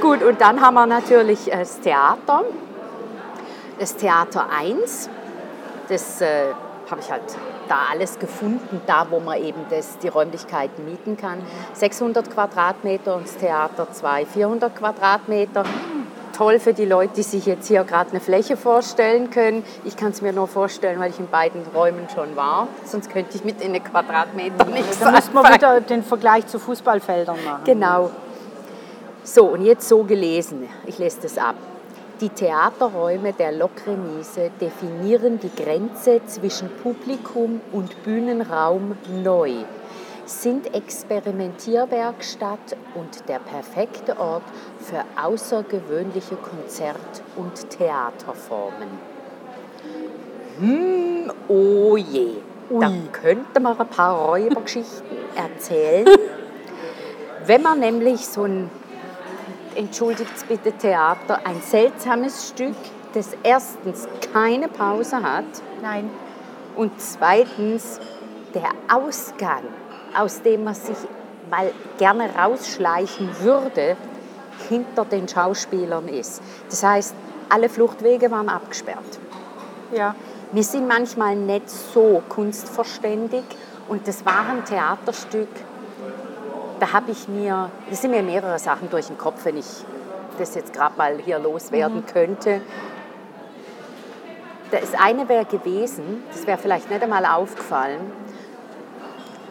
Gut, 0.00 0.22
und 0.22 0.40
dann 0.40 0.60
haben 0.60 0.74
wir 0.74 0.86
natürlich 0.86 1.52
äh, 1.52 1.58
das 1.58 1.80
Theater. 1.80 2.42
Das 3.78 3.96
Theater 3.96 4.46
1, 4.56 5.08
das 5.88 6.20
äh, 6.20 6.52
habe 6.90 7.00
ich 7.00 7.10
halt 7.10 7.22
da 7.68 7.76
alles 7.90 8.18
gefunden, 8.18 8.80
da 8.86 9.06
wo 9.10 9.18
man 9.20 9.42
eben 9.42 9.64
das, 9.70 9.98
die 9.98 10.08
Räumlichkeiten 10.08 10.84
mieten 10.84 11.16
kann. 11.16 11.38
600 11.72 12.30
Quadratmeter 12.30 13.16
und 13.16 13.26
das 13.26 13.36
Theater 13.36 13.90
2 13.90 14.26
400 14.26 14.76
Quadratmeter. 14.76 15.64
Toll 16.36 16.58
für 16.58 16.72
die 16.72 16.84
Leute, 16.84 17.14
die 17.16 17.22
sich 17.22 17.46
jetzt 17.46 17.68
hier 17.68 17.84
gerade 17.84 18.10
eine 18.10 18.20
Fläche 18.20 18.56
vorstellen 18.56 19.30
können. 19.30 19.64
Ich 19.84 19.96
kann 19.96 20.10
es 20.10 20.20
mir 20.20 20.32
nur 20.32 20.48
vorstellen, 20.48 20.98
weil 20.98 21.10
ich 21.10 21.18
in 21.20 21.28
beiden 21.28 21.62
Räumen 21.74 22.08
schon 22.12 22.34
war. 22.34 22.66
Sonst 22.84 23.10
könnte 23.10 23.36
ich 23.36 23.44
mit 23.44 23.60
in 23.60 23.72
den 23.72 23.84
Quadratmetern 23.84 24.70
nichts 24.72 24.98
Da 24.98 25.12
müssen 25.12 25.32
wir 25.32 25.54
wieder 25.54 25.80
den 25.80 26.02
Vergleich 26.02 26.46
zu 26.46 26.58
Fußballfeldern 26.58 27.36
machen. 27.44 27.64
Genau. 27.64 28.10
So, 29.22 29.46
und 29.46 29.62
jetzt 29.62 29.88
so 29.88 30.02
gelesen. 30.02 30.68
Ich 30.86 30.98
lese 30.98 31.20
das 31.22 31.38
ab. 31.38 31.54
Die 32.20 32.28
Theaterräume 32.28 33.32
der 33.32 33.52
Lokremise 33.52 34.50
definieren 34.60 35.40
die 35.40 35.50
Grenze 35.54 36.20
zwischen 36.26 36.70
Publikum 36.82 37.60
und 37.72 38.02
Bühnenraum 38.04 38.96
neu, 39.22 39.50
sind 40.26 40.74
Experimentierwerkstatt 40.74 42.76
und 42.94 43.28
der 43.28 43.38
perfekte 43.38 44.18
Ort 44.18 44.42
für 44.78 45.04
außergewöhnliche 45.20 46.36
Konzert- 46.36 47.22
und 47.36 47.70
Theaterformen. 47.70 48.88
Hm, 50.58 51.32
oh 51.48 51.96
je, 51.96 52.36
da 52.70 52.90
könnte 53.12 53.60
man 53.60 53.78
ein 53.78 53.88
paar 53.88 54.18
Räubergeschichten 54.18 55.16
erzählen. 55.34 56.06
Wenn 57.46 57.62
man 57.62 57.80
nämlich 57.80 58.26
so 58.26 58.44
ein 58.44 58.70
entschuldigt 59.74 60.48
bitte 60.48 60.72
Theater, 60.72 61.40
ein 61.44 61.60
seltsames 61.60 62.48
Stück, 62.48 62.76
das 63.12 63.36
erstens 63.42 64.08
keine 64.32 64.68
Pause 64.68 65.22
hat 65.22 65.44
Nein. 65.82 66.08
und 66.76 66.92
zweitens 67.00 68.00
der 68.54 68.70
Ausgang, 68.88 69.64
aus 70.16 70.42
dem 70.42 70.64
man 70.64 70.74
sich 70.74 70.96
mal 71.50 71.70
gerne 71.98 72.30
rausschleichen 72.34 73.28
würde, 73.40 73.96
hinter 74.68 75.04
den 75.04 75.28
Schauspielern 75.28 76.08
ist. 76.08 76.40
Das 76.70 76.82
heißt, 76.82 77.14
alle 77.48 77.68
Fluchtwege 77.68 78.30
waren 78.30 78.48
abgesperrt. 78.48 79.18
Ja. 79.92 80.14
Wir 80.52 80.62
sind 80.62 80.86
manchmal 80.86 81.36
nicht 81.36 81.68
so 81.68 82.22
kunstverständig 82.28 83.44
und 83.88 84.06
das 84.06 84.24
war 84.24 84.48
ein 84.48 84.64
Theaterstück, 84.64 85.48
da 86.80 86.92
habe 86.92 87.12
ich 87.12 87.28
mir, 87.28 87.70
das 87.88 88.02
sind 88.02 88.10
mir 88.10 88.22
mehrere 88.22 88.58
Sachen 88.58 88.90
durch 88.90 89.06
den 89.06 89.18
Kopf, 89.18 89.44
wenn 89.44 89.56
ich 89.56 89.66
das 90.38 90.54
jetzt 90.54 90.72
gerade 90.72 90.96
mal 90.96 91.18
hier 91.24 91.38
loswerden 91.38 92.04
könnte. 92.06 92.60
Das 94.70 94.94
eine 94.94 95.28
wäre 95.28 95.44
gewesen, 95.44 96.24
das 96.32 96.46
wäre 96.46 96.58
vielleicht 96.58 96.90
nicht 96.90 97.02
einmal 97.02 97.24
aufgefallen, 97.26 98.00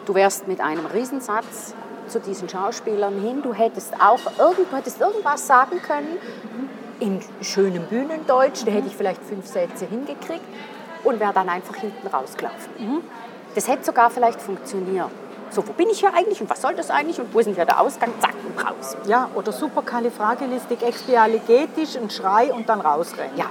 du 0.06 0.14
wärst 0.14 0.48
mit 0.48 0.62
einem 0.62 0.86
Riesensatz 0.86 1.74
zu 2.08 2.20
diesen 2.20 2.50
Schauspielern 2.50 3.20
hin, 3.20 3.42
du 3.42 3.54
hättest 3.54 3.94
auch 4.02 4.20
irgend, 4.38 4.72
du 4.72 4.78
hättest 4.78 5.00
irgendwas 5.00 5.48
sagen 5.48 5.82
können, 5.82 6.18
in 7.00 7.22
schönem 7.42 7.84
Bühnendeutsch, 7.84 8.64
da 8.66 8.72
hätte 8.72 8.88
ich 8.88 8.96
vielleicht 8.96 9.24
fünf 9.24 9.48
Sätze 9.48 9.86
hingekriegt 9.86 10.46
und 11.04 11.20
wäre 11.20 11.34
dann 11.34 11.50
einfach 11.50 11.76
hinten 11.76 12.08
rausgelaufen. 12.08 13.04
Das 13.56 13.68
hätte 13.68 13.84
sogar 13.84 14.10
vielleicht 14.10 14.42
funktioniert. 14.42 15.10
So, 15.50 15.68
wo 15.68 15.74
bin 15.74 15.90
ich 15.90 16.00
hier 16.00 16.14
eigentlich 16.14 16.40
und 16.42 16.50
was 16.50 16.62
soll 16.62 16.76
das 16.76 16.90
eigentlich 16.90 17.20
und 17.20 17.34
wo 17.34 17.40
ist 17.40 17.46
denn 17.46 17.56
hier 17.56 17.66
der 17.66 17.80
Ausgang? 17.80 18.12
Zack, 18.20 18.34
und 18.44 18.66
raus. 18.66 18.98
Ja, 19.06 19.30
oder 19.36 19.52
Superkalifragilistik-Expialigetisch, 19.52 21.98
ein 21.98 22.10
Schrei 22.10 22.52
und 22.52 22.68
dann 22.70 22.82
rausrennen. 22.82 23.38
Ja, 23.38 23.46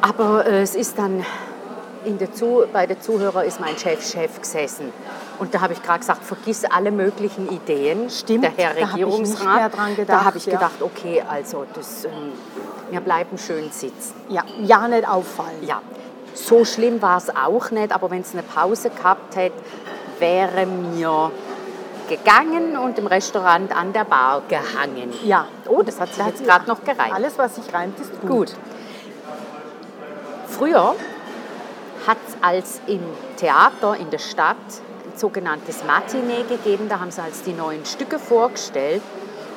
aber 0.00 0.46
äh, 0.46 0.62
es 0.62 0.74
ist 0.74 0.98
dann 0.98 1.24
der 2.04 2.28
bei 2.72 2.86
den 2.86 3.00
Zuhörern 3.00 3.46
ist 3.46 3.60
mein 3.60 3.76
Chef 3.76 4.04
Chef 4.04 4.40
gesessen. 4.40 4.92
Und 5.38 5.54
da 5.54 5.60
habe 5.60 5.72
ich 5.72 5.82
gerade 5.82 6.00
gesagt, 6.00 6.24
vergiss 6.24 6.64
alle 6.64 6.90
möglichen 6.90 7.50
Ideen. 7.50 8.10
Stimmt, 8.10 8.44
der 8.44 8.50
Herr 8.56 8.74
da 8.74 8.80
habe 8.92 8.98
ich 8.98 9.06
Regierungsrat. 9.06 9.76
dran 9.76 9.90
da 9.90 10.02
gedacht, 10.02 10.24
habe 10.24 10.38
ich 10.38 10.46
ja. 10.46 10.52
gedacht, 10.52 10.82
okay, 10.82 11.22
also 11.28 11.64
das, 11.74 12.04
ähm, 12.04 12.32
wir 12.90 13.00
bleiben 13.00 13.38
schön 13.38 13.70
sitzen. 13.70 14.14
Ja, 14.28 14.44
ja 14.62 14.86
nicht 14.88 15.08
auffallen. 15.08 15.62
Ja, 15.62 15.80
so 16.34 16.64
schlimm 16.64 17.00
war 17.02 17.18
es 17.18 17.30
auch 17.34 17.70
nicht, 17.70 17.92
aber 17.92 18.10
wenn 18.10 18.22
es 18.22 18.32
eine 18.32 18.42
Pause 18.42 18.90
gehabt 18.90 19.36
hätte, 19.36 19.56
wäre 20.18 20.66
mir 20.66 21.30
gegangen 22.08 22.76
und 22.76 22.98
im 22.98 23.06
Restaurant 23.06 23.74
an 23.74 23.92
der 23.92 24.04
Bar 24.04 24.42
gehangen. 24.48 25.12
Ja. 25.24 25.46
Oh, 25.68 25.82
das 25.82 26.00
hat 26.00 26.12
sich 26.14 26.24
jetzt 26.24 26.44
gerade 26.44 26.66
noch 26.68 26.82
gereimt. 26.84 27.14
Alles, 27.14 27.38
was 27.38 27.56
sich 27.56 27.72
reimt, 27.72 27.98
ist 27.98 28.20
gut. 28.20 28.30
Gut. 28.30 28.54
Früher 30.48 30.94
hat 32.06 32.18
es 32.26 32.36
als 32.40 32.80
im 32.86 33.00
Theater 33.36 33.96
in 33.96 34.10
der 34.10 34.18
Stadt 34.18 34.56
ein 35.04 35.18
sogenanntes 35.18 35.84
Matinee 35.84 36.44
gegeben. 36.48 36.88
Da 36.88 37.00
haben 37.00 37.10
sie 37.10 37.22
als 37.22 37.42
die 37.42 37.52
neuen 37.52 37.84
Stücke 37.84 38.18
vorgestellt. 38.18 39.02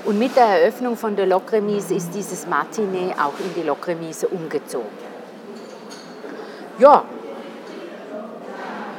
Und 0.05 0.19
mit 0.19 0.35
der 0.35 0.45
Eröffnung 0.45 0.97
von 0.97 1.15
der 1.15 1.25
Lokremise 1.25 1.95
ist 1.95 2.13
dieses 2.13 2.45
Matinee 2.45 3.13
auch 3.13 3.39
in 3.39 3.53
die 3.55 3.65
Lokremise 3.65 4.27
umgezogen. 4.27 4.85
Ja, 6.77 7.05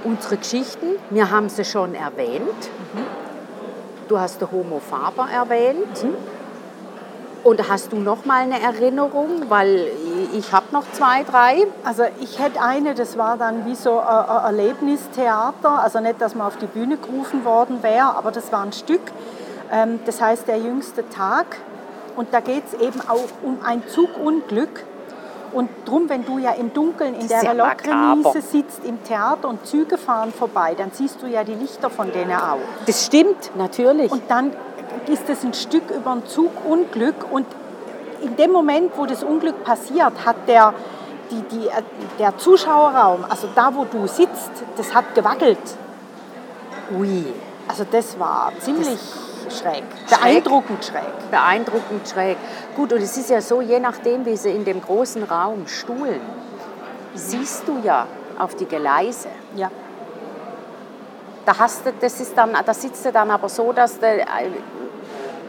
unsere 0.03 0.39
Geschichten, 0.39 0.87
wir 1.11 1.31
haben 1.31 1.49
sie 1.49 1.65
schon 1.65 1.95
erwähnt. 1.95 2.71
Du 4.09 4.19
hast 4.19 4.41
den 4.41 4.51
Homo 4.51 4.81
Faber 4.81 5.29
erwähnt. 5.31 6.05
Und 7.47 7.69
hast 7.69 7.93
du 7.93 7.97
noch 7.97 8.25
mal 8.25 8.43
eine 8.43 8.61
Erinnerung? 8.61 9.49
Weil 9.49 9.87
ich 10.33 10.51
habe 10.51 10.67
noch 10.73 10.83
zwei, 10.91 11.23
drei. 11.23 11.69
Also 11.85 12.03
ich 12.19 12.41
hätte 12.41 12.61
eine, 12.61 12.97
das 12.97 13.17
war 13.17 13.37
dann 13.37 13.65
wie 13.67 13.77
so 13.77 14.01
ein 14.01 14.07
ein 14.07 14.45
Erlebnistheater. 14.47 15.79
Also 15.81 16.01
nicht, 16.01 16.21
dass 16.21 16.35
man 16.35 16.49
auf 16.49 16.57
die 16.57 16.67
Bühne 16.67 16.97
gerufen 16.97 17.45
worden 17.45 17.85
wäre, 17.85 18.17
aber 18.17 18.33
das 18.33 18.51
war 18.51 18.63
ein 18.65 18.73
Stück. 18.73 19.13
Ähm, 19.73 20.01
Das 20.07 20.21
heißt 20.21 20.49
Der 20.49 20.59
jüngste 20.59 21.09
Tag. 21.09 21.47
Und 22.17 22.35
da 22.35 22.41
geht 22.41 22.65
es 22.67 22.81
eben 22.81 23.01
auch 23.09 23.29
um 23.45 23.59
ein 23.65 23.87
Zugunglück. 23.87 24.85
Und 25.53 25.71
drum, 25.85 26.09
wenn 26.09 26.25
du 26.25 26.39
ja 26.39 26.51
im 26.51 26.75
Dunkeln 26.75 27.15
in 27.15 27.29
der 27.29 27.55
makaber. 27.55 28.17
Lokremise 28.17 28.41
sitzt 28.41 28.85
im 28.85 29.05
Theater 29.05 29.49
und 29.49 29.65
Züge 29.65 29.99
fahren 29.99 30.33
vorbei, 30.33 30.75
dann 30.77 30.91
siehst 30.93 31.23
du 31.23 31.29
ja 31.29 31.45
die 31.45 31.55
Lichter 31.55 31.91
von 31.91 32.11
denen 32.11 32.33
auch. 32.33 32.59
Das 32.87 33.07
stimmt, 33.07 33.53
natürlich. 33.57 34.11
Und 34.11 34.25
dann 34.29 34.51
ist 35.07 35.29
es 35.29 35.45
ein 35.45 35.55
Stück 35.55 35.91
über 35.91 36.13
ein 36.13 36.27
Zugunglück 36.27 37.31
und 37.31 37.47
in 38.23 38.37
dem 38.37 38.51
Moment, 38.53 38.93
wo 38.97 39.07
das 39.07 39.23
Unglück 39.23 39.63
passiert, 39.65 40.13
hat 40.25 40.37
der, 40.47 40.75
die, 41.31 41.43
die, 41.43 41.67
äh, 41.67 41.83
der 42.19 42.37
Zuschauerraum, 42.39 43.25
also 43.29 43.49
da, 43.55 43.75
wo 43.75 43.85
du 43.85 44.07
sitzt, 44.07 44.51
das 44.77 44.95
hat 44.95 45.15
gewackelt. 45.15 45.59
Ui, 46.97 47.27
Also 47.69 47.85
das 47.91 48.19
war 48.19 48.53
ziemlich 48.61 48.99
schräg, 49.51 49.85
beeindruckend 50.09 50.85
schräg. 50.85 51.31
beeindruckend 51.31 52.09
schräg. 52.09 52.37
Gut, 52.77 52.93
und 52.93 53.03
es 53.03 53.17
ist 53.17 53.31
ja 53.31 53.41
so, 53.41 53.61
je 53.61 53.81
nachdem, 53.81 54.25
wie 54.25 54.37
sie 54.37 54.51
in 54.51 54.65
dem 54.65 54.81
großen 54.81 55.25
Raum 55.25 55.67
stuhlen, 55.67 56.21
siehst 57.15 57.67
du 57.67 57.79
ja 57.83 58.07
auf 58.39 58.55
die 58.55 58.67
Geleise. 58.67 59.29
Ja. 59.57 59.71
Da, 61.47 61.59
hast 61.59 61.87
du, 61.87 61.93
das 61.99 62.21
ist 62.21 62.37
dann, 62.37 62.57
da 62.65 62.75
sitzt 62.75 63.05
du 63.05 63.13
dann 63.13 63.31
aber 63.31 63.49
so, 63.49 63.73
dass 63.73 63.99
du 63.99 64.07
äh, 64.07 64.25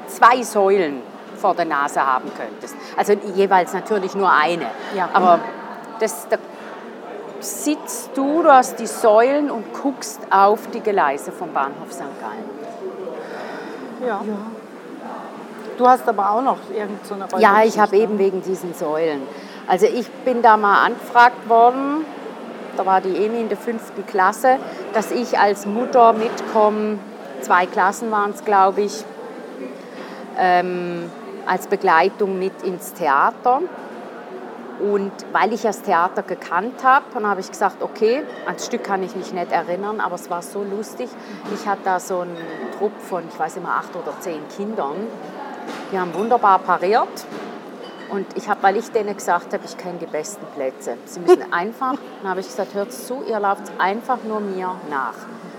zwei 0.08 0.44
Säulen 0.44 1.02
vor 1.36 1.54
der 1.56 1.66
Nase 1.66 2.06
haben 2.06 2.32
könntest. 2.38 2.76
Also 2.96 3.14
jeweils 3.36 3.74
natürlich 3.74 4.16
nur 4.16 4.32
eine. 4.32 4.68
Ja. 4.96 5.10
Aber 5.14 5.40
das, 6.00 6.28
da 6.30 6.38
sitzt 7.40 8.12
du, 8.16 8.44
du 8.44 8.50
hast 8.50 8.80
die 8.80 8.88
Säulen 8.88 9.52
und 9.52 9.74
guckst 9.74 10.22
auf 10.30 10.70
die 10.72 10.82
Geleise 10.82 11.32
vom 11.32 11.52
Bahnhof 11.52 11.92
St. 11.92 12.04
Gallen. 12.22 14.08
ja. 14.08 14.22
Du 15.78 15.88
hast 15.88 16.08
aber 16.08 16.32
auch 16.32 16.42
noch 16.42 16.58
irgendeine 16.70 17.00
so 17.04 17.14
eine 17.14 17.28
Ja, 17.42 17.64
ich 17.64 17.78
habe 17.78 17.98
eben 17.98 18.18
wegen 18.18 18.42
diesen 18.42 18.74
Säulen. 18.74 19.22
Also 19.68 19.86
ich 19.86 20.10
bin 20.10 20.42
da 20.42 20.58
mal 20.58 20.86
angefragt 20.86 21.48
worden, 21.48 22.06
da 22.78 22.86
war 22.86 23.02
die 23.02 23.16
Emi 23.16 23.42
in 23.42 23.50
der 23.50 23.58
fünften 23.58 24.06
Klasse, 24.06 24.58
dass 24.94 25.12
ich 25.12 25.38
als 25.40 25.66
Mutter 25.66 26.14
mitkomme, 26.14 27.00
zwei 27.42 27.66
Klassen 27.66 28.12
waren 28.12 28.32
es, 28.32 28.46
glaube 28.46 28.82
ich, 28.82 29.04
ähm, 30.38 31.10
als 31.46 31.68
Begleitung 31.68 32.40
mit 32.40 32.62
ins 32.64 32.94
Theater. 32.94 33.62
Und 34.80 35.12
weil 35.32 35.54
ich 35.54 35.64
das 35.64 35.82
Theater 35.82 36.22
gekannt 36.22 36.84
habe, 36.84 37.06
dann 37.14 37.26
habe 37.26 37.42
ich 37.42 37.50
gesagt, 37.50 37.82
okay, 37.82 38.24
ans 38.46 38.68
Stück 38.68 38.84
kann 38.84 39.02
ich 39.02 39.16
mich 39.16 39.34
nicht 39.34 39.52
erinnern, 39.52 40.00
aber 40.00 40.16
es 40.16 40.30
war 40.30 40.44
so 40.44 40.64
lustig. 40.64 41.10
Ich 41.52 41.68
hatte 41.68 41.82
da 41.84 42.00
so 42.00 42.20
einen 42.20 42.38
Trupp 42.78 42.92
von, 43.02 43.24
ich 43.28 43.40
weiß 43.40 43.58
immer, 43.58 43.70
acht 43.70 43.96
oder 43.96 44.14
zehn 44.20 44.48
Kindern. 44.56 45.08
Die 45.92 45.98
haben 45.98 46.14
wunderbar 46.14 46.60
pariert. 46.60 47.08
Und 48.10 48.26
ich 48.36 48.48
habe, 48.48 48.64
weil 48.64 48.78
ich 48.78 48.90
denen 48.92 49.16
gesagt 49.16 49.54
habe, 49.54 49.64
ich 49.66 49.78
kenne 49.78 50.00
die 50.00 50.06
besten 50.06 50.46
Plätze. 50.56 50.98
Sie 51.06 51.20
müssen 51.20 51.46
einfach, 51.52 51.96
dann 52.22 52.30
habe 52.30 52.40
ich 52.40 52.48
gesagt, 52.48 52.74
hört 52.74 52.92
zu, 52.92 53.24
ihr 53.28 53.40
lauft 53.40 53.64
einfach 53.78 54.20
nur 54.24 54.40
mir 54.40 54.76
nach. 54.90 55.16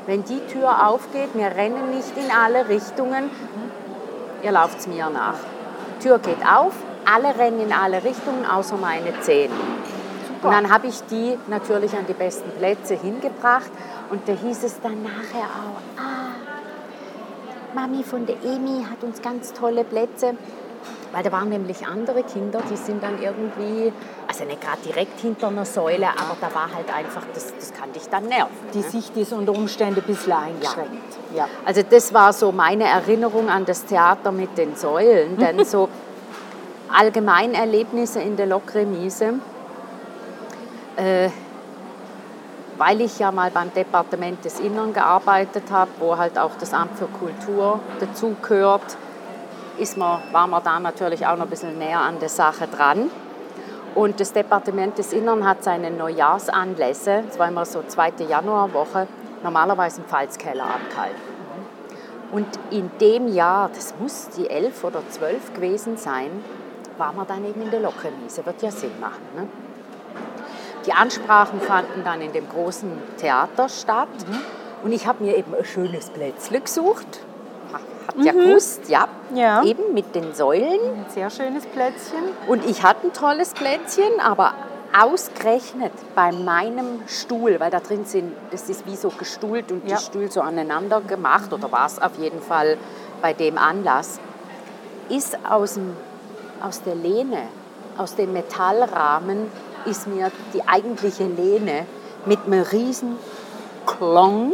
Wenn 0.06 0.24
die 0.24 0.40
Tür 0.46 0.88
aufgeht, 0.88 1.28
wir 1.34 1.48
rennen 1.48 1.90
nicht 1.94 2.16
in 2.16 2.30
alle 2.30 2.68
Richtungen, 2.68 3.30
ihr 4.42 4.52
lauft 4.52 4.86
mir 4.88 5.10
nach. 5.10 5.34
Tür 6.00 6.18
geht 6.18 6.42
auf, 6.46 6.72
alle 7.04 7.38
rennen 7.38 7.60
in 7.60 7.72
alle 7.72 8.02
Richtungen, 8.02 8.46
außer 8.46 8.76
meine 8.76 9.20
zehn. 9.20 9.50
Und 10.42 10.52
dann 10.52 10.70
habe 10.72 10.86
ich 10.86 11.02
die 11.10 11.36
natürlich 11.48 11.94
an 11.94 12.06
die 12.06 12.14
besten 12.14 12.50
Plätze 12.52 12.94
hingebracht 12.94 13.70
und 14.10 14.28
da 14.28 14.32
hieß 14.32 14.62
es 14.62 14.80
dann 14.80 15.02
nachher 15.02 15.44
auch, 15.44 16.00
ah, 16.00 16.28
Mami 17.74 18.02
von 18.02 18.24
der 18.24 18.36
Emi 18.44 18.86
hat 18.90 19.02
uns 19.02 19.20
ganz 19.20 19.52
tolle 19.52 19.84
Plätze. 19.84 20.34
Weil 21.12 21.22
da 21.22 21.32
waren 21.32 21.48
nämlich 21.48 21.86
andere 21.86 22.22
Kinder, 22.22 22.60
die 22.70 22.76
sind 22.76 23.02
dann 23.02 23.20
irgendwie, 23.22 23.92
also 24.26 24.44
nicht 24.44 24.60
gerade 24.60 24.78
direkt 24.84 25.20
hinter 25.20 25.48
einer 25.48 25.64
Säule, 25.64 26.08
aber 26.08 26.36
da 26.40 26.54
war 26.54 26.68
halt 26.74 26.92
einfach, 26.94 27.22
das, 27.32 27.54
das 27.54 27.72
kann 27.72 27.92
dich 27.92 28.08
dann 28.10 28.26
nerven. 28.26 28.52
Die 28.74 28.78
ne? 28.78 28.84
Sicht 28.84 29.16
ist 29.16 29.32
unter 29.32 29.52
Umständen 29.52 30.00
ein 30.00 30.06
bisschen 30.06 30.32
eingeschränkt. 30.32 31.16
Ja. 31.34 31.48
Also 31.64 31.82
das 31.88 32.12
war 32.12 32.32
so 32.32 32.52
meine 32.52 32.84
Erinnerung 32.84 33.48
an 33.48 33.64
das 33.64 33.86
Theater 33.86 34.32
mit 34.32 34.58
den 34.58 34.76
Säulen, 34.76 35.38
denn 35.38 35.64
so 35.64 35.88
Allgemeinerlebnisse 36.92 38.20
in 38.20 38.36
der 38.36 38.46
Lokremise, 38.46 39.34
äh, 40.96 41.30
weil 42.76 43.00
ich 43.00 43.18
ja 43.18 43.32
mal 43.32 43.50
beim 43.50 43.72
Departement 43.72 44.44
des 44.44 44.60
Innern 44.60 44.92
gearbeitet 44.92 45.64
habe, 45.70 45.90
wo 45.98 46.16
halt 46.16 46.38
auch 46.38 46.52
das 46.60 46.72
Amt 46.72 46.96
für 46.98 47.06
Kultur 47.06 47.80
dazugehört, 47.98 48.96
ist 49.78 49.96
man, 49.96 50.20
war 50.32 50.46
man 50.46 50.62
da 50.62 50.78
natürlich 50.80 51.26
auch 51.26 51.36
noch 51.36 51.44
ein 51.44 51.50
bisschen 51.50 51.78
näher 51.78 52.00
an 52.00 52.18
der 52.18 52.28
Sache 52.28 52.66
dran. 52.66 53.10
Und 53.94 54.20
das 54.20 54.32
Departement 54.32 54.96
des 54.98 55.12
Innern 55.12 55.46
hat 55.46 55.64
seine 55.64 55.90
Neujahrsanlässe, 55.90 57.24
das 57.26 57.38
war 57.38 57.48
immer 57.48 57.64
so 57.64 57.82
zweite 57.86 58.24
Januarwoche, 58.24 59.08
normalerweise 59.42 60.02
im 60.02 60.06
Pfalzkeller 60.06 60.64
abgehalten. 60.64 61.38
Und 62.30 62.46
in 62.70 62.90
dem 63.00 63.28
Jahr, 63.28 63.70
das 63.74 63.94
muss 63.98 64.28
die 64.36 64.50
elf 64.50 64.84
oder 64.84 65.02
zwölf 65.08 65.54
gewesen 65.54 65.96
sein, 65.96 66.30
war 66.98 67.12
man 67.12 67.26
dann 67.26 67.44
eben 67.44 67.62
in 67.62 67.70
der 67.70 67.80
Lokremise. 67.80 68.44
Wird 68.44 68.60
ja 68.60 68.70
Sinn 68.70 69.00
machen. 69.00 69.22
Ne? 69.34 69.48
Die 70.84 70.92
Ansprachen 70.92 71.60
fanden 71.60 72.04
dann 72.04 72.20
in 72.20 72.32
dem 72.32 72.48
großen 72.48 72.90
Theater 73.18 73.68
statt. 73.68 74.08
Und 74.82 74.92
ich 74.92 75.06
habe 75.06 75.24
mir 75.24 75.36
eben 75.36 75.54
ein 75.54 75.64
schönes 75.64 76.10
Plätzle 76.10 76.60
gesucht. 76.60 77.20
Habt 77.72 78.24
ja 78.24 78.32
gewusst, 78.32 78.88
ja, 78.88 79.06
Ja. 79.34 79.62
eben 79.64 79.92
mit 79.92 80.14
den 80.14 80.34
Säulen. 80.34 80.80
Ein 80.94 81.06
sehr 81.08 81.30
schönes 81.30 81.66
Plätzchen. 81.66 82.22
Und 82.46 82.64
ich 82.64 82.82
hatte 82.82 83.06
ein 83.08 83.12
tolles 83.12 83.52
Plätzchen, 83.52 84.20
aber 84.22 84.54
ausgerechnet 84.98 85.92
bei 86.14 86.32
meinem 86.32 87.02
Stuhl, 87.06 87.60
weil 87.60 87.70
da 87.70 87.80
drin 87.80 88.04
sind, 88.06 88.32
das 88.50 88.68
ist 88.70 88.86
wie 88.86 88.96
so 88.96 89.10
gestuhlt 89.10 89.70
und 89.70 89.86
Ja. 89.88 89.96
die 89.96 90.02
Stühle 90.02 90.30
so 90.30 90.40
aneinander 90.40 91.00
gemacht, 91.02 91.52
oder 91.52 91.70
war 91.70 91.86
es 91.86 92.00
auf 92.00 92.16
jeden 92.18 92.40
Fall 92.40 92.78
bei 93.20 93.34
dem 93.34 93.58
Anlass, 93.58 94.18
ist 95.10 95.36
aus, 95.48 95.74
dem, 95.74 95.94
aus 96.62 96.82
der 96.82 96.94
Lehne, 96.94 97.42
aus 97.98 98.14
dem 98.14 98.32
Metallrahmen, 98.32 99.50
ist 99.84 100.06
mir 100.06 100.30
die 100.54 100.66
eigentliche 100.66 101.24
Lehne 101.24 101.84
mit 102.24 102.38
einem 102.46 102.62
riesen 102.62 103.16
Klong, 103.86 104.52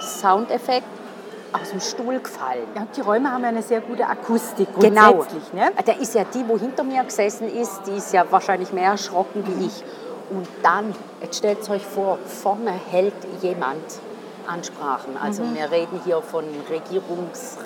Soundeffekt, 0.00 0.86
aus 1.52 1.70
dem 1.70 1.80
Stuhl 1.80 2.18
gefallen. 2.20 2.66
Ja, 2.74 2.86
die 2.96 3.00
Räume 3.00 3.30
haben 3.30 3.44
eine 3.44 3.62
sehr 3.62 3.80
gute 3.80 4.06
Akustik 4.06 4.68
Genau. 4.80 5.12
grundsätzlich. 5.12 5.52
Ne? 5.52 5.70
Da 5.84 5.92
ist 5.92 6.14
ja 6.14 6.24
die, 6.24 6.46
wo 6.48 6.58
hinter 6.58 6.82
mir 6.84 7.02
gesessen 7.04 7.48
ist, 7.54 7.82
die 7.86 7.92
ist 7.96 8.12
ja 8.12 8.24
wahrscheinlich 8.30 8.72
mehr 8.72 8.92
erschrocken 8.92 9.44
wie 9.46 9.66
ich. 9.66 9.84
Und 10.30 10.48
dann, 10.62 10.94
jetzt 11.20 11.38
stellt 11.38 11.68
euch 11.68 11.84
vor, 11.84 12.18
vorne 12.26 12.70
hält 12.90 13.12
jemand 13.42 13.82
Ansprachen. 14.46 15.16
Also 15.22 15.42
wir 15.54 15.70
reden 15.70 16.00
hier 16.04 16.20
von 16.22 16.44
Regierungs... 16.70 17.58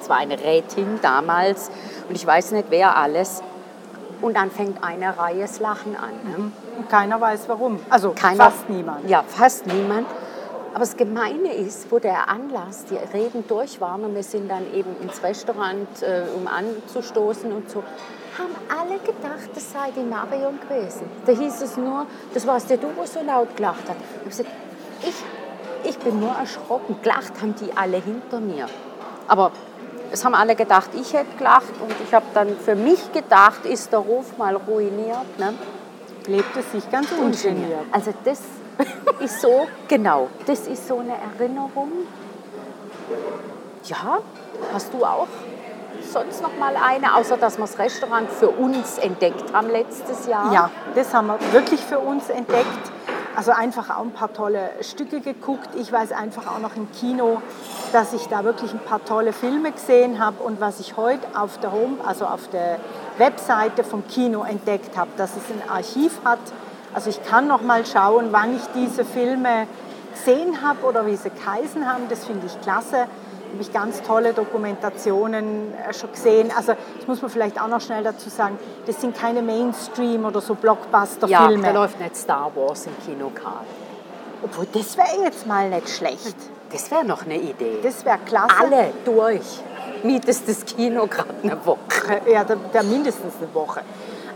Es 0.00 0.10
war 0.10 0.18
eine 0.18 0.38
Rätin 0.38 0.98
damals 1.00 1.70
und 2.10 2.14
ich 2.14 2.26
weiß 2.26 2.50
nicht, 2.50 2.66
wer 2.68 2.94
alles. 2.94 3.42
Und 4.20 4.36
dann 4.36 4.50
fängt 4.50 4.84
eine 4.84 5.16
Reihe 5.16 5.40
das 5.40 5.60
Lachen 5.60 5.96
an. 5.96 6.10
Ne? 6.30 6.52
Und 6.76 6.90
keiner 6.90 7.18
weiß 7.18 7.48
warum. 7.48 7.80
Also 7.88 8.10
Keiner- 8.10 8.44
fast 8.50 8.68
niemand. 8.68 9.08
Ja, 9.08 9.24
fast 9.26 9.66
niemand. 9.66 10.06
Aber 10.74 10.80
das 10.80 10.96
Gemeine 10.96 11.54
ist, 11.54 11.90
wo 11.92 12.00
der 12.00 12.28
Anlass, 12.28 12.84
die 12.86 12.96
Reden 12.96 13.44
durch 13.46 13.80
waren 13.80 14.04
und 14.04 14.16
wir 14.16 14.24
sind 14.24 14.50
dann 14.50 14.74
eben 14.74 14.90
ins 15.00 15.22
Restaurant, 15.22 16.02
äh, 16.02 16.22
um 16.34 16.48
anzustoßen 16.48 17.52
und 17.52 17.70
so, 17.70 17.84
haben 18.36 18.54
alle 18.76 18.98
gedacht, 18.98 19.50
das 19.54 19.70
sei 19.70 19.92
die 19.96 20.02
Marion 20.02 20.58
gewesen. 20.68 21.08
Da 21.26 21.32
hieß 21.32 21.62
es 21.62 21.76
nur, 21.76 22.06
das 22.34 22.44
warst 22.44 22.70
ja 22.70 22.76
du, 22.76 22.88
wo 22.96 23.06
so 23.06 23.20
laut 23.22 23.56
gelacht 23.56 23.88
hat. 23.88 23.96
Ich, 24.24 24.30
gesagt, 24.30 24.50
ich, 25.02 25.88
ich 25.88 25.96
bin 25.98 26.18
nur 26.18 26.32
erschrocken. 26.32 26.96
Gelacht 27.02 27.40
haben 27.40 27.54
die 27.54 27.70
alle 27.76 27.98
hinter 27.98 28.40
mir. 28.40 28.66
Aber 29.28 29.52
es 30.10 30.24
haben 30.24 30.34
alle 30.34 30.56
gedacht, 30.56 30.90
ich 31.00 31.12
hätte 31.12 31.36
gelacht 31.38 31.72
und 31.80 31.94
ich 32.04 32.12
habe 32.12 32.26
dann 32.34 32.56
für 32.56 32.74
mich 32.74 33.12
gedacht, 33.12 33.64
ist 33.64 33.92
der 33.92 34.00
Ruf 34.00 34.36
mal 34.38 34.56
ruiniert. 34.56 35.38
Ne? 35.38 35.54
Lebt 36.26 36.56
es 36.56 36.72
sich 36.72 36.90
ganz 36.90 37.12
ungeniert. 37.12 37.80
Also 37.92 38.12
das 38.24 38.40
ist 39.20 39.40
so, 39.40 39.66
genau, 39.88 40.28
das 40.46 40.66
ist 40.66 40.88
so 40.88 40.98
eine 40.98 41.14
Erinnerung. 41.38 41.90
Ja, 43.84 44.18
hast 44.72 44.92
du 44.94 45.04
auch 45.04 45.28
sonst 46.10 46.42
noch 46.42 46.56
mal 46.58 46.74
eine, 46.76 47.14
außer 47.14 47.36
dass 47.36 47.58
wir 47.58 47.66
das 47.66 47.78
Restaurant 47.78 48.30
für 48.30 48.48
uns 48.48 48.98
entdeckt 48.98 49.52
haben 49.52 49.68
letztes 49.68 50.26
Jahr? 50.26 50.52
Ja, 50.52 50.70
das 50.94 51.12
haben 51.12 51.26
wir 51.26 51.38
wirklich 51.52 51.80
für 51.80 51.98
uns 51.98 52.30
entdeckt. 52.30 52.90
Also 53.36 53.50
einfach 53.50 53.90
auch 53.90 54.02
ein 54.02 54.12
paar 54.12 54.32
tolle 54.32 54.70
Stücke 54.80 55.20
geguckt. 55.20 55.68
Ich 55.76 55.90
weiß 55.90 56.12
einfach 56.12 56.46
auch 56.46 56.60
noch 56.60 56.76
im 56.76 56.90
Kino, 56.92 57.42
dass 57.92 58.12
ich 58.12 58.26
da 58.28 58.44
wirklich 58.44 58.72
ein 58.72 58.78
paar 58.78 59.04
tolle 59.04 59.32
Filme 59.32 59.72
gesehen 59.72 60.24
habe 60.24 60.42
und 60.42 60.60
was 60.60 60.78
ich 60.78 60.96
heute 60.96 61.26
auf 61.36 61.58
der 61.58 61.72
Home, 61.72 61.96
also 62.06 62.26
auf 62.26 62.48
der 62.48 62.78
Webseite 63.18 63.82
vom 63.82 64.06
Kino 64.06 64.44
entdeckt 64.44 64.96
habe, 64.96 65.10
dass 65.16 65.32
es 65.36 65.42
ein 65.50 65.68
Archiv 65.68 66.20
hat. 66.24 66.38
Also 66.94 67.10
ich 67.10 67.24
kann 67.24 67.48
noch 67.48 67.62
mal 67.62 67.84
schauen, 67.84 68.28
wann 68.30 68.54
ich 68.54 68.62
diese 68.72 69.04
Filme 69.04 69.66
gesehen 70.12 70.62
habe 70.62 70.86
oder 70.86 71.04
wie 71.06 71.16
sie 71.16 71.30
geheißen 71.30 71.88
haben. 71.92 72.04
Das 72.08 72.24
finde 72.24 72.46
ich 72.46 72.60
klasse. 72.60 73.08
Habe 73.54 73.62
ich 73.62 73.72
ganz 73.72 74.02
tolle 74.02 74.32
Dokumentationen 74.32 75.72
äh, 75.74 75.94
schon 75.94 76.10
gesehen. 76.10 76.50
Also 76.56 76.72
das 76.98 77.06
muss 77.06 77.22
man 77.22 77.30
vielleicht 77.30 77.60
auch 77.60 77.68
noch 77.68 77.80
schnell 77.80 78.02
dazu 78.02 78.28
sagen, 78.28 78.58
das 78.86 79.00
sind 79.00 79.16
keine 79.16 79.42
Mainstream- 79.42 80.24
oder 80.24 80.40
so 80.40 80.54
ja 80.54 80.58
Blockbuster-Filme. 80.60 81.62
da 81.62 81.70
läuft 81.70 82.00
nicht 82.00 82.16
Star 82.16 82.50
Wars 82.56 82.86
im 82.86 82.92
Kino 83.06 83.30
gerade. 83.30 83.66
Obwohl, 84.42 84.66
das 84.72 84.96
wäre 84.96 85.24
jetzt 85.24 85.46
mal 85.46 85.70
nicht 85.70 85.88
schlecht. 85.88 86.36
Das 86.72 86.90
wäre 86.90 87.04
noch 87.04 87.24
eine 87.24 87.36
Idee. 87.36 87.78
Das 87.82 88.04
wäre 88.04 88.18
klasse. 88.26 88.54
Alle 88.60 88.90
durch. 89.04 89.60
Mietest 90.02 90.48
das 90.48 90.64
Kino 90.64 91.06
gerade 91.06 91.30
eine 91.44 91.64
Woche. 91.64 92.20
Ja, 92.30 92.42
der, 92.42 92.56
der 92.56 92.82
mindestens 92.82 93.34
eine 93.40 93.54
Woche. 93.54 93.82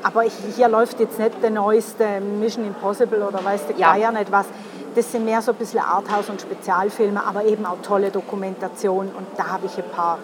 Aber 0.05 0.23
hier 0.23 0.69
läuft 0.69 1.01
jetzt 1.01 1.19
nicht 1.19 1.43
der 1.43 1.51
neueste 1.51 2.21
Mission 2.21 2.65
Impossible 2.65 3.21
oder 3.23 3.45
weiß 3.45 3.67
der 3.67 3.77
Ja. 3.77 3.95
Geier 3.95 4.13
nicht 4.13 4.31
was. 4.31 4.47
Das 4.95 5.13
sind 5.13 5.25
mehr 5.25 5.43
so 5.43 5.53
ein 5.53 5.59
bisschen 5.59 5.81
Arthouse- 5.81 6.29
und 6.31 6.41
Spezialfilme, 6.41 7.25
aber 7.25 7.45
eben 7.45 7.65
auch 7.67 7.81
tolle 7.83 8.11
Dokumentationen. 8.11 9.15
Und 9.15 9.27
da 9.37 9.49
habe 9.49 9.67
ich 9.67 9.77
ein 9.79 9.89
paar 9.91 10.19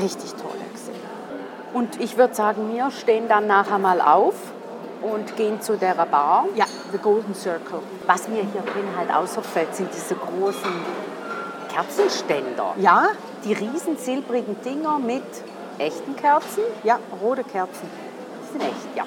richtig 0.00 0.32
tolle 0.34 0.64
gesehen. 0.72 0.94
Und 1.72 2.00
ich 2.00 2.16
würde 2.16 2.34
sagen, 2.34 2.72
wir 2.74 2.90
stehen 2.90 3.28
dann 3.28 3.46
nachher 3.46 3.78
mal 3.78 4.00
auf 4.00 4.34
und 5.02 5.36
gehen 5.36 5.60
zu 5.60 5.76
der 5.76 5.94
Bar. 5.94 6.46
Ja, 6.56 6.64
The 6.92 6.98
Golden 6.98 7.34
Circle. 7.34 7.80
Was 8.06 8.28
mir 8.28 8.42
hier 8.42 8.62
drin 8.62 8.88
halt 8.96 9.14
außerfällt, 9.14 9.74
sind 9.74 9.90
diese 9.94 10.14
großen 10.14 10.72
Kerzenständer. 11.72 12.74
Ja, 12.78 13.08
Die 13.44 13.52
riesen 13.52 13.96
silbrigen 13.96 14.60
Dinger 14.62 14.98
mit 14.98 15.22
echten 15.78 16.16
Kerzen. 16.16 16.62
ja, 16.82 16.98
rote 17.22 17.44
Kerzen. 17.44 17.88
Die 18.42 18.52
sind 18.52 18.62
echt, 18.62 18.96
ja. 18.96 19.04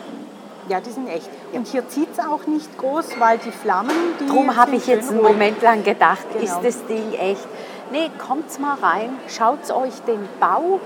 Ja, 0.68 0.80
die 0.80 0.91
sind 0.91 1.07
echt. 1.07 1.30
Und 1.53 1.68
hier 1.68 1.88
zieht 1.89 2.09
es 2.14 2.20
auch 2.20 2.45
nicht 2.47 2.78
groß, 2.78 3.20
weil 3.20 3.38
die 3.39 3.51
Flammen, 3.51 3.91
die 4.20 4.28
Drum 4.28 4.55
habe 4.55 4.76
ich 4.76 4.88
jetzt 4.88 5.09
einen 5.09 5.20
ruhig. 5.20 5.32
Moment 5.34 5.62
lang 5.62 5.84
gedacht, 5.84 6.26
Genau. 6.34 6.43
ist 6.45 6.59
das 6.64 6.86
Ding 6.86 7.14
echt? 7.14 7.47
Nee, 7.91 8.09
kommt's 8.26 8.59
mal 8.59 8.76
rein, 8.76 9.09
schaut 9.28 9.70
euch 9.72 9.93
den 10.07 10.28
Bau 10.39 10.80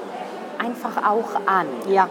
einfach 0.57 0.97
auch 1.07 1.35
an. 1.45 1.67
Ja, 1.89 2.09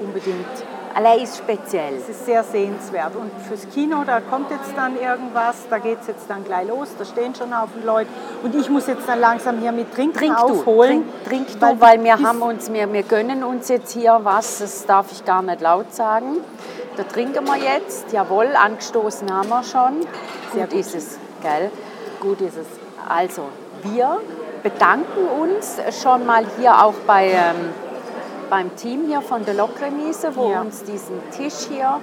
unbedingt. 0.00 0.46
Er 0.94 1.22
ist 1.22 1.38
speziell. 1.38 1.94
Es 1.96 2.08
ist 2.08 2.26
sehr 2.26 2.42
sehenswert. 2.42 3.14
Und 3.16 3.30
fürs 3.46 3.68
Kino, 3.72 4.04
da 4.04 4.20
kommt 4.20 4.50
jetzt 4.50 4.72
dann 4.76 5.00
irgendwas, 5.00 5.66
da 5.70 5.78
geht 5.78 6.00
es 6.00 6.08
jetzt 6.08 6.28
dann 6.28 6.44
gleich 6.44 6.66
los, 6.68 6.88
da 6.98 7.04
stehen 7.04 7.34
schon 7.34 7.52
ein 7.52 7.62
Haufen 7.62 7.84
Leute. 7.84 8.10
Und 8.42 8.54
ich 8.54 8.68
muss 8.68 8.86
jetzt 8.86 9.08
dann 9.08 9.20
langsam 9.20 9.58
hier 9.58 9.72
mit 9.72 9.94
Trinken 9.94 10.18
Trink 10.18 10.36
du, 10.36 10.42
aufholen. 10.42 11.04
trink, 11.26 11.46
trink 11.48 11.60
weil 11.60 11.74
du, 11.74 11.80
weil 11.80 12.04
wir 12.04 12.18
haben 12.18 12.42
uns, 12.42 12.72
wir, 12.72 12.92
wir 12.92 13.02
gönnen 13.02 13.44
uns 13.44 13.68
jetzt 13.68 13.92
hier 13.92 14.20
was, 14.22 14.58
das 14.58 14.86
darf 14.86 15.12
ich 15.12 15.24
gar 15.24 15.42
nicht 15.42 15.60
laut 15.60 15.94
sagen. 15.94 16.38
Da 16.96 17.04
trinken 17.04 17.46
wir 17.46 17.56
jetzt, 17.56 18.12
jawohl, 18.12 18.48
angestoßen 18.56 19.32
haben 19.32 19.48
wir 19.48 19.62
schon. 19.62 20.00
Sehr 20.52 20.64
gut 20.64 20.70
gut. 20.70 20.80
ist 20.80 20.94
es, 20.94 21.18
gell? 21.42 21.70
Gut 22.20 22.40
ist 22.40 22.56
es. 22.56 22.66
Also, 23.08 23.48
wir 23.84 24.18
bedanken 24.62 25.28
uns 25.40 25.76
schon 26.02 26.26
mal 26.26 26.44
hier 26.58 26.84
auch 26.84 26.94
bei, 27.06 27.28
ähm, 27.28 27.72
beim 28.48 28.74
Team 28.76 29.04
hier 29.06 29.20
von 29.22 29.44
der 29.44 29.54
Lokremise, 29.54 30.34
wo 30.36 30.50
Ja. 30.50 30.60
uns 30.62 30.82
diesen 30.84 31.18
Tisch 31.30 31.66
hier, 31.68 32.00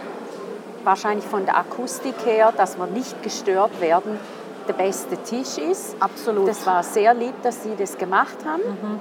wahrscheinlich 0.83 1.25
von 1.25 1.45
der 1.45 1.57
Akustik 1.57 2.15
her, 2.25 2.53
dass 2.55 2.77
wir 2.77 2.87
nicht 2.87 3.21
gestört 3.23 3.79
werden, 3.81 4.19
der 4.67 4.73
beste 4.73 5.17
Tisch 5.17 5.57
ist. 5.57 5.95
Absolut. 5.99 6.47
Das 6.47 6.65
war 6.65 6.83
sehr 6.83 7.13
lieb, 7.13 7.33
dass 7.43 7.63
Sie 7.63 7.75
das 7.77 7.97
gemacht 7.97 8.37
haben. 8.45 8.99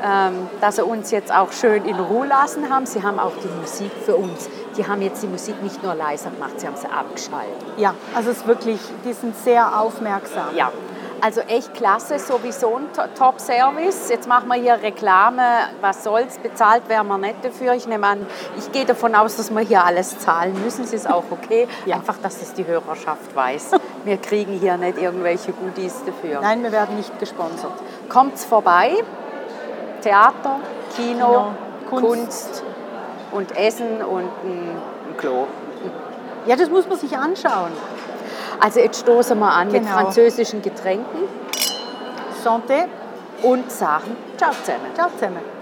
ähm, 0.00 0.48
dass 0.60 0.76
sie 0.76 0.84
uns 0.84 1.10
jetzt 1.10 1.34
auch 1.34 1.50
schön 1.50 1.84
in 1.84 1.96
Ruhe 1.98 2.24
lassen 2.24 2.70
haben. 2.72 2.86
Sie 2.86 3.02
haben 3.02 3.18
auch 3.18 3.32
die 3.42 3.48
Musik 3.60 3.90
für 4.06 4.14
uns. 4.14 4.48
Die 4.76 4.86
haben 4.86 5.02
jetzt 5.02 5.24
die 5.24 5.26
Musik 5.26 5.60
nicht 5.60 5.82
nur 5.82 5.92
leiser 5.96 6.30
gemacht, 6.30 6.52
sie 6.60 6.68
haben 6.68 6.76
sie 6.76 6.86
abgeschaltet. 6.86 7.56
Ja, 7.78 7.94
also 8.14 8.30
es 8.30 8.36
ist 8.36 8.46
wirklich, 8.46 8.78
die 9.04 9.12
sind 9.12 9.36
sehr 9.36 9.80
aufmerksam. 9.80 10.54
Ja, 10.54 10.70
also 11.20 11.40
echt 11.42 11.74
klasse, 11.74 12.18
sowieso 12.18 12.76
ein 12.76 12.88
Top-Service. 13.16 14.08
Jetzt 14.08 14.28
machen 14.28 14.48
wir 14.48 14.56
hier 14.56 14.80
Reklame, 14.80 15.42
was 15.80 16.04
soll's, 16.04 16.38
bezahlt 16.38 16.88
werden 16.88 17.08
wir 17.08 17.18
nicht 17.18 17.44
dafür. 17.44 17.74
Ich 17.74 17.86
nehme 17.86 18.06
an, 18.06 18.26
ich 18.56 18.70
gehe 18.72 18.84
davon 18.84 19.14
aus, 19.14 19.36
dass 19.36 19.50
wir 19.50 19.60
hier 19.60 19.84
alles 19.84 20.18
zahlen 20.18 20.60
müssen, 20.62 20.84
es 20.84 20.92
ist 20.92 21.08
auch 21.08 21.24
okay. 21.30 21.66
Ja. 21.86 21.96
Einfach, 21.96 22.16
dass 22.22 22.38
das 22.38 22.52
die 22.52 22.66
Hörerschaft 22.66 23.34
weiß. 23.34 23.70
Wir 24.04 24.18
kriegen 24.18 24.52
hier 24.58 24.76
nicht 24.76 24.98
irgendwelche 24.98 25.52
Goodies 25.52 26.02
dafür. 26.04 26.40
Nein, 26.40 26.62
wir 26.62 26.72
werden 26.72 26.96
nicht 26.96 27.18
gesponsert. 27.18 27.72
Kommt's 28.08 28.44
vorbei, 28.44 28.92
Theater, 30.02 30.60
Kino, 30.96 31.16
Kino 31.16 31.54
Kunst. 31.88 32.02
Kunst. 32.02 32.64
und 33.32 33.56
Essen 33.56 34.02
und 34.02 34.28
ein, 34.44 34.76
ein 35.08 35.16
Klo. 35.16 35.46
Ja, 36.46 36.56
das 36.56 36.70
muss 36.70 36.88
man 36.88 36.98
sich 36.98 37.16
anschauen. 37.16 37.72
Also 38.60 38.80
jetzt 38.80 39.00
stoßen 39.00 39.38
wir 39.38 39.50
an 39.50 39.68
genau. 39.68 39.80
mit 39.80 39.88
französischen 39.88 40.62
Getränken. 40.62 41.28
Santé. 42.44 42.86
Und 43.42 43.70
sagen 43.70 44.16
Ciao 44.36 44.50
zusammen. 44.52 44.94
Ciao 44.94 45.08
zusammen. 45.10 45.57